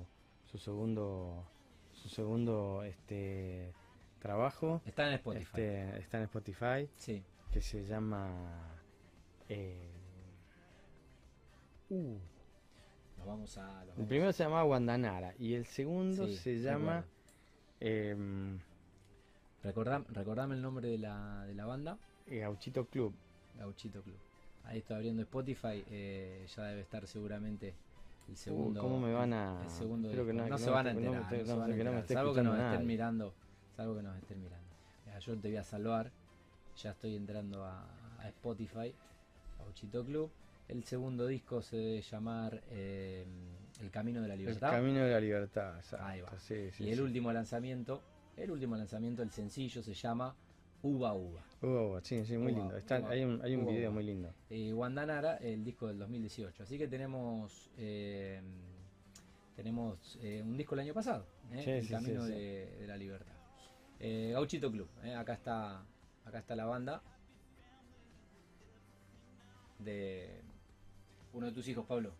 su 0.49 0.57
segundo 0.57 1.43
su 1.91 2.07
segundo 2.07 2.83
este 2.83 3.73
trabajo. 4.23 4.81
Está 4.85 5.07
en 5.09 5.13
Spotify. 5.15 5.43
Este, 5.43 5.99
está 5.99 6.17
en 6.17 6.23
Spotify. 6.23 6.89
Sí. 6.95 7.23
Que 7.51 7.61
se 7.61 7.85
llama 7.85 8.31
uh, 11.89 12.15
vamos 13.27 13.57
a. 13.57 13.83
el 13.97 14.05
primero 14.05 14.31
se 14.33 14.43
llama 14.43 14.63
Guandanara 14.63 15.35
y 15.37 15.53
el 15.53 15.65
segundo 15.65 16.27
se 16.27 16.59
llama. 16.59 17.05
Eh, 17.79 18.15
recordame, 19.61 20.55
el 20.55 20.61
nombre 20.61 20.87
de 20.87 20.97
la, 20.97 21.45
de 21.45 21.53
la 21.53 21.65
banda. 21.65 21.97
Gauchito 22.25 22.85
Club. 22.85 23.13
Gauchito 23.59 24.01
Club. 24.01 24.17
Ahí 24.63 24.79
estoy 24.79 24.95
abriendo 24.95 25.21
Spotify, 25.23 25.83
eh, 25.91 26.45
ya 26.55 26.63
debe 26.63 26.81
estar 26.81 27.05
seguramente 27.05 27.73
el 28.29 28.37
segundo. 28.37 28.81
¿Cómo 28.81 28.99
me 29.01 29.13
van 29.13 29.33
a.? 29.33 29.61
El 29.63 29.69
segundo 29.69 30.07
Espero 30.07 30.25
que 30.25 30.33
no, 30.33 30.47
no 30.47 30.57
se 30.57 30.67
no- 30.67 30.71
van 30.71 30.87
a 30.87 30.91
enterar. 30.91 31.29
se 31.29 31.53
van 31.53 31.71
a 31.87 32.07
salvo 32.07 32.33
que 32.33 32.41
nos 32.41 32.57
estén 32.57 32.87
mirando. 32.87 33.33
Salvo 33.75 33.95
que 33.95 34.03
nos 34.03 34.15
estén 34.17 34.41
mirando. 34.41 34.67
Mira, 35.05 35.19
yo 35.19 35.37
te 35.37 35.47
voy 35.49 35.57
a 35.57 35.63
salvar. 35.63 36.11
Ya 36.81 36.91
estoy 36.91 37.15
entrando 37.15 37.63
a, 37.65 37.85
a 38.19 38.27
Spotify. 38.29 38.93
Gauchito 39.59 40.03
Club. 40.05 40.31
El 40.67 40.83
segundo 40.85 41.27
disco 41.27 41.61
se 41.61 41.75
debe 41.77 42.01
llamar 42.01 42.61
eh, 42.69 43.25
El 43.81 43.91
Camino 43.91 44.21
de 44.21 44.27
la 44.27 44.33
El 44.35 44.39
Libertad. 44.41 44.71
camino 44.71 45.01
de 45.03 45.11
la 45.11 45.19
libertad. 45.19 45.77
exacto, 45.77 46.05
Ahí 46.05 46.21
va. 46.21 46.31
sí, 46.39 46.71
sí, 46.71 46.85
y 46.85 46.89
el 46.89 46.95
sí. 46.95 47.01
último 47.01 47.33
lanzamiento, 47.33 48.01
el 48.37 48.49
último 48.49 48.75
lanzamiento, 48.77 49.21
el 49.23 49.29
sencillo, 49.31 49.83
se 49.83 49.93
llama 49.93 50.33
Uva 50.81 51.13
Uva. 51.13 51.41
Uh, 51.61 51.99
sí, 52.01 52.25
sí, 52.25 52.37
muy 52.37 52.53
Uva, 52.53 52.61
lindo. 52.61 52.77
Está- 52.77 52.99
uva, 53.01 53.09
hay 53.09 53.23
un, 53.23 53.41
hay 53.43 53.55
un 53.55 53.63
uva, 53.63 53.71
video 53.71 53.89
uva. 53.89 53.95
muy 53.95 54.03
lindo. 54.05 54.33
eh, 54.49 54.71
Guandanara, 54.71 55.35
el 55.37 55.63
disco 55.65 55.87
del 55.87 55.99
2018. 55.99 56.63
Así 56.63 56.77
que 56.77 56.87
tenemos 56.87 57.69
eh, 57.77 58.41
tenemos 59.55 60.17
eh, 60.21 60.41
un 60.43 60.57
disco 60.57 60.75
el 60.75 60.81
año 60.81 60.93
pasado, 60.93 61.25
El 61.51 61.87
Camino 61.89 62.23
de 62.25 62.85
la 62.87 62.95
Libertad. 62.97 63.33
Eh, 64.05 64.31
Gauchito 64.33 64.69
Club, 64.69 64.87
eh, 65.05 65.15
acá 65.15 65.33
está 65.33 65.81
acá 66.25 66.39
está 66.39 66.57
la 66.57 66.65
banda 66.65 67.01
de 69.79 70.27
uno 71.33 71.45
de 71.47 71.53
tus 71.53 71.67
hijos, 71.69 71.85
Pablo. 71.85 72.11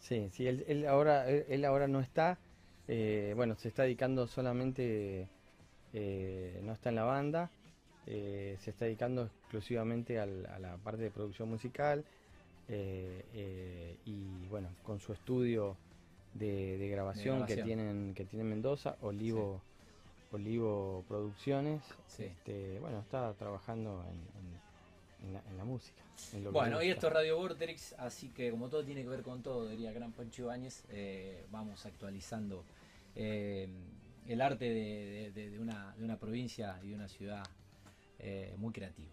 Sí, 0.00 0.28
sí, 0.32 0.46
él, 0.46 0.64
él 0.66 0.86
ahora, 0.86 1.28
él, 1.28 1.44
él 1.48 1.64
ahora 1.66 1.88
no 1.88 2.00
está, 2.00 2.38
eh, 2.88 3.34
bueno, 3.36 3.54
se 3.56 3.68
está 3.68 3.82
dedicando 3.82 4.26
solamente, 4.26 5.26
eh, 5.92 6.58
no 6.64 6.72
está 6.72 6.88
en 6.88 6.94
la 6.96 7.04
banda, 7.04 7.50
se 8.06 8.70
está 8.70 8.86
dedicando 8.86 9.26
exclusivamente 9.26 10.18
al- 10.18 10.46
a 10.46 10.58
la 10.58 10.76
parte 10.78 11.02
de 11.02 11.10
producción 11.10 11.48
musical 11.48 12.02
y 14.06 14.46
bueno, 14.48 14.68
con 14.84 14.98
su 14.98 15.12
estudio 15.12 15.76
de, 16.34 16.78
de 16.78 16.88
grabación, 16.88 17.46
que 17.46 17.54
grabación. 17.56 17.66
tienen 17.66 18.14
que 18.14 18.24
tiene 18.24 18.42
en 18.44 18.50
Mendoza, 18.50 18.96
Olivo, 19.02 19.60
Olivo 20.32 21.04
Producciones, 21.08 21.82
Sí. 22.06 22.24
este, 22.24 22.78
bueno, 22.80 23.00
está 23.00 23.32
trabajando 23.34 24.04
en, 24.08 24.16
en- 24.40 24.60
en 25.28 25.32
la, 25.34 25.42
en 25.50 25.56
la 25.58 25.64
música. 25.64 26.00
lo 26.42 26.50
Bueno, 26.52 26.82
y 26.82 26.88
esto 26.90 27.08
es 27.08 27.12
Radio 27.12 27.36
Vorterix, 27.36 27.94
así 27.98 28.28
que 28.30 28.50
como 28.50 28.68
todo 28.68 28.82
tiene 28.84 29.02
que 29.02 29.08
ver 29.08 29.22
con 29.22 29.42
todo, 29.42 29.68
diría 29.68 29.92
Gran 29.92 30.12
Pancho 30.12 30.42
Ibáñez, 30.44 30.84
eh, 30.90 31.44
vamos 31.50 31.84
actualizando 31.84 32.64
eh, 33.16 33.68
el 34.28 34.40
arte 34.40 34.64
de, 34.66 35.30
de- 35.34 35.50
de 35.50 35.58
una, 35.58 35.94
de 35.96 36.04
una 36.04 36.16
provincia 36.18 36.78
y 36.82 36.88
de 36.90 36.94
una 36.94 37.08
ciudad 37.08 37.42
eh, 38.18 38.54
muy 38.56 38.72
creativa. 38.72 39.10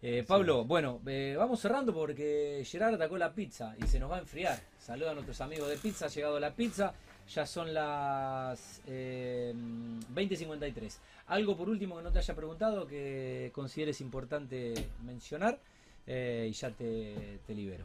Eh, 0.00 0.24
Pablo, 0.26 0.64
bueno, 0.64 1.00
eh, 1.06 1.34
vamos 1.36 1.58
cerrando 1.60 1.92
porque 1.92 2.62
Gerard 2.64 2.94
atacó 2.94 3.18
la 3.18 3.32
pizza 3.34 3.74
y 3.82 3.86
se 3.88 3.98
nos 3.98 4.10
va 4.10 4.16
a 4.16 4.20
enfriar. 4.20 4.60
Saluda 4.78 5.10
a 5.10 5.14
nuestros 5.14 5.40
amigos 5.40 5.68
de 5.68 5.76
pizza, 5.76 6.06
ha 6.06 6.08
llegado 6.08 6.38
la 6.38 6.54
pizza, 6.54 6.92
ya 7.28 7.46
son 7.46 7.74
las 7.74 8.82
eh, 8.86 9.52
20.53. 9.54 10.98
Algo 11.26 11.56
por 11.56 11.68
último 11.68 11.96
que 11.96 12.02
no 12.02 12.12
te 12.12 12.18
haya 12.18 12.34
preguntado 12.34 12.86
que 12.86 13.50
consideres 13.54 14.00
importante 14.00 14.74
mencionar 15.04 15.58
eh, 16.06 16.46
y 16.50 16.52
ya 16.52 16.70
te, 16.70 17.38
te 17.46 17.54
libero. 17.54 17.84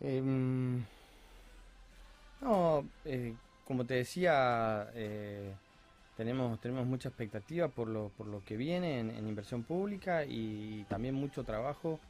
Em, 0.00 0.84
no, 2.40 2.84
eh, 3.04 3.34
como 3.64 3.84
te 3.84 3.94
decía, 3.94 4.90
eh, 4.94 5.52
tenemos, 6.16 6.60
tenemos 6.60 6.86
mucha 6.86 7.08
expectativa 7.08 7.68
por 7.68 7.88
lo, 7.88 8.10
por 8.16 8.26
lo 8.26 8.44
que 8.44 8.56
viene 8.56 9.00
en, 9.00 9.28
inversión 9.28 9.62
pública 9.62 10.24
y 10.24 10.84
también 10.88 11.14
mucho 11.14 11.44
trabajo 11.44 12.00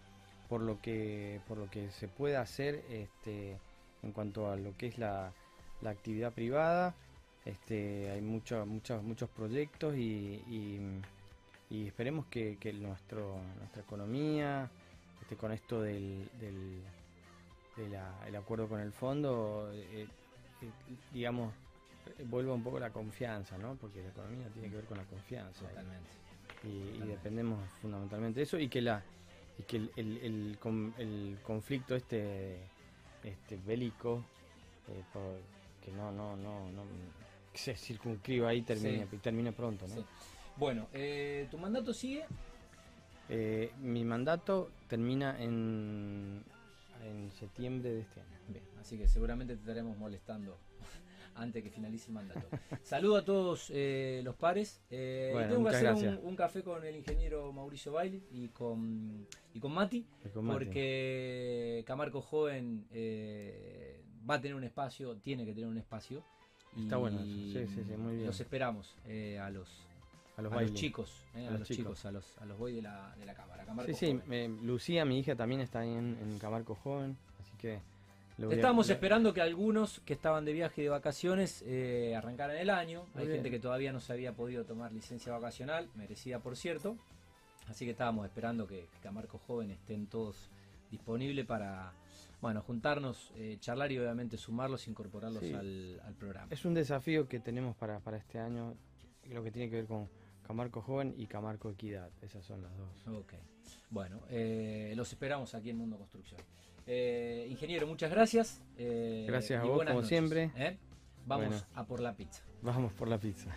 por 0.48 0.60
lo 0.62 0.80
que, 0.80 1.40
por 1.48 1.58
lo 1.58 1.68
que 1.70 1.90
se 1.90 2.08
puede 2.08 2.36
hacer 2.36 2.84
este, 2.90 3.58
en 4.02 4.12
cuanto 4.12 4.50
a 4.50 4.56
lo 4.56 4.76
que 4.76 4.86
es 4.88 4.98
la, 4.98 5.32
la 5.80 5.90
actividad 5.90 6.32
privada. 6.32 6.94
Este, 7.44 8.10
hay 8.10 8.20
mucho- 8.20 8.66
muchos 8.66 9.02
muchos 9.02 9.30
proyectos 9.30 9.96
y, 9.96 10.42
y- 10.48 11.00
y 11.70 11.86
esperemos 11.86 12.26
que, 12.26 12.56
que 12.58 12.72
nuestro, 12.72 13.38
nuestra 13.58 13.82
economía, 13.82 14.70
este, 15.22 15.36
con 15.36 15.52
esto 15.52 15.80
del, 15.82 16.28
del, 16.40 16.80
de 17.76 17.88
la- 17.88 18.26
el 18.26 18.36
acuerdo 18.36 18.68
con 18.68 18.80
el 18.80 18.92
fondo, 18.92 19.70
eh, 19.72 20.06
eh, 20.62 20.70
digamos, 21.12 21.52
vuelva 22.26 22.54
un 22.54 22.62
poco 22.62 22.78
la 22.80 22.90
confianza, 22.90 23.56
¿no? 23.58 23.76
Porque 23.76 24.02
la 24.02 24.08
economía 24.08 24.48
tiene 24.48 24.68
que 24.70 24.76
ver 24.76 24.84
con 24.86 24.96
la 24.98 25.04
confianza. 25.04 25.66
Totalmente. 25.68 26.08
Y, 26.64 26.98
dependemos 27.06 27.60
fundamentalmente 27.80 28.40
de 28.40 28.44
eso 28.44 28.58
y 28.58 28.68
que 28.68 28.80
la 28.82 29.02
y 29.58 29.62
que 29.62 29.76
el, 29.76 29.90
el- 29.96 30.18
el 30.18 30.58
el 30.98 31.38
conflicto 31.42 31.94
este 31.94 32.58
este 33.28 33.56
bélico 33.56 34.24
eh, 34.88 35.02
por- 35.12 35.40
que 35.84 35.90
no 35.92 36.10
no 36.12 36.36
no 36.36 36.70
no 36.70 36.82
que 37.52 37.58
se 37.58 37.76
circunscriba 37.76 38.50
ahí 38.50 38.62
termine 38.62 39.06
Sí. 39.08 39.16
y 39.16 39.18
termine 39.18 39.52
pronto, 39.52 39.86
¿no? 39.88 39.94
Sí. 39.94 40.04
Bueno, 40.56 40.88
eh, 40.92 41.46
tu 41.50 41.56
mandato 41.58 41.92
sigue. 41.94 42.24
Eh, 43.28 43.72
mi 43.80 44.04
mandato 44.04 44.70
termina 44.88 45.40
en 45.42 46.42
en 47.04 47.30
septiembre 47.32 47.90
de 47.90 48.00
este 48.00 48.20
año. 48.20 48.28
Bien, 48.48 48.64
así 48.80 48.98
que 48.98 49.06
seguramente 49.08 49.54
te 49.54 49.60
estaremos 49.60 49.96
molestando 49.96 50.56
antes 51.38 51.62
que 51.62 51.70
finalice 51.70 52.08
el 52.08 52.14
mandato. 52.14 52.48
Saludo 52.82 53.16
a 53.16 53.24
todos 53.24 53.70
eh, 53.74 54.20
los 54.24 54.34
pares. 54.36 54.80
eh, 54.90 55.28
y 55.30 55.34
Bueno, 55.34 55.48
tengo 55.54 55.70
que 55.70 55.76
hacer 55.76 56.18
un, 56.18 56.26
un 56.28 56.36
café 56.36 56.62
con 56.62 56.84
el 56.84 56.96
ingeniero 56.96 57.52
Mauricio 57.52 57.92
Bailey 57.92 58.22
y 58.32 58.48
con, 58.48 59.26
y 59.54 59.60
con 59.60 59.72
Mati, 59.72 60.06
El 60.24 60.30
combate. 60.32 60.64
porque 60.64 61.84
Camarco 61.86 62.20
Joven 62.20 62.86
eh, 62.92 64.02
va 64.28 64.34
a 64.34 64.40
tener 64.40 64.54
un 64.56 64.64
espacio, 64.64 65.16
tiene 65.16 65.44
que 65.44 65.52
tener 65.54 65.68
un 65.68 65.78
espacio. 65.78 66.22
Y 66.76 66.82
Está 66.82 66.96
bueno. 66.98 67.18
Sí, 67.22 67.52
sí, 67.52 67.66
sí, 67.68 67.96
muy 67.96 68.14
bien. 68.16 68.26
Los 68.26 68.40
esperamos 68.40 68.94
eh, 69.06 69.38
a 69.38 69.48
los, 69.50 69.68
a 70.36 70.42
los 70.42 70.52
a 70.52 70.60
los 70.62 70.74
chicos, 70.74 71.24
eh, 71.34 71.44
a, 71.46 71.48
A 71.48 71.50
los 71.52 71.60
los 71.60 71.68
chicos. 71.68 71.78
chicos, 71.98 72.04
a 72.04 72.12
los, 72.12 72.38
a 72.38 72.44
los 72.44 72.58
boys 72.58 72.74
de 72.76 72.82
la, 72.82 73.14
de 73.16 73.24
la 73.26 73.34
cámara. 73.34 73.64
Camarco 73.64 73.90
Sí, 73.92 73.94
sí, 73.98 74.12
Joven. 74.18 74.32
eh, 74.32 74.48
Lucía, 74.62 75.04
mi 75.04 75.18
hija, 75.18 75.34
también 75.34 75.60
está 75.60 75.80
ahí 75.80 75.90
en, 75.92 76.16
en 76.20 76.38
Camarco 76.38 76.74
Joven, 76.74 77.16
así 77.40 77.52
que... 77.58 77.80
a- 78.46 78.54
Estábamos 78.54 78.88
esperando 78.90 79.34
que 79.34 79.40
algunos 79.40 80.00
que 80.00 80.12
estaban 80.14 80.44
de 80.44 80.52
viaje 80.52 80.80
y 80.82 80.84
de 80.84 80.90
vacaciones 80.90 81.62
eh, 81.66 82.14
arrancaran 82.16 82.56
el 82.56 82.70
año. 82.70 83.04
Muy 83.14 83.22
Hay 83.22 83.26
bien. 83.28 83.36
gente 83.38 83.50
que 83.50 83.58
todavía 83.60 83.92
no 83.92 84.00
se 84.00 84.12
había 84.12 84.32
podido 84.34 84.64
tomar 84.64 84.92
licencia 84.92 85.32
vacacional, 85.32 85.88
merecida 85.94 86.38
por 86.38 86.56
cierto. 86.56 86.96
Así 87.68 87.84
que 87.84 87.90
estábamos 87.90 88.24
esperando 88.26 88.66
que, 88.66 88.86
que 88.92 88.98
Camarco 89.02 89.38
Joven 89.38 89.70
estén 89.70 90.06
todos 90.06 90.48
disponibles 90.90 91.44
para 91.44 91.92
bueno 92.40 92.62
juntarnos, 92.62 93.32
eh, 93.36 93.56
charlar 93.60 93.90
y 93.92 93.98
obviamente 93.98 94.36
sumarlos, 94.38 94.86
incorporarlos 94.88 95.42
Sí. 95.42 95.52
al, 95.52 96.00
al 96.04 96.14
programa. 96.14 96.46
Es 96.50 96.64
un 96.64 96.72
desafío 96.74 97.28
que 97.28 97.40
tenemos 97.40 97.76
para, 97.76 97.98
para 98.00 98.16
este 98.16 98.38
año, 98.38 98.74
lo 99.28 99.42
que 99.42 99.50
tiene 99.50 99.68
que 99.68 99.76
ver 99.76 99.86
con 99.86 100.08
Camarco 100.46 100.80
Joven 100.80 101.12
y 101.18 101.26
Camarco 101.26 101.68
Equidad, 101.68 102.08
esas 102.22 102.42
son 102.44 102.62
las 102.62 102.70
dos. 102.78 103.06
Ok. 103.08 103.34
Bueno, 103.90 104.20
eh, 104.30 104.94
los 104.96 105.10
esperamos 105.12 105.54
aquí 105.54 105.68
en 105.70 105.76
Mundo 105.76 105.98
Construcción. 105.98 106.40
Eh, 106.90 107.46
ingeniero, 107.50 107.86
muchas 107.86 108.10
gracias. 108.10 108.62
eh, 108.78 109.26
Gracias 109.28 109.60
a 109.62 109.64
vos, 109.66 109.78
como 109.78 109.92
noches, 109.92 110.08
siempre. 110.08 110.50
¿eh? 110.56 110.78
Vamos 111.26 111.48
Bueno. 111.48 111.62
a 111.74 111.84
por 111.84 112.00
la 112.00 112.14
pizza. 112.14 112.42
Vamos 112.62 112.92
por 112.94 113.08
la 113.08 113.18
pizza. 113.18 113.54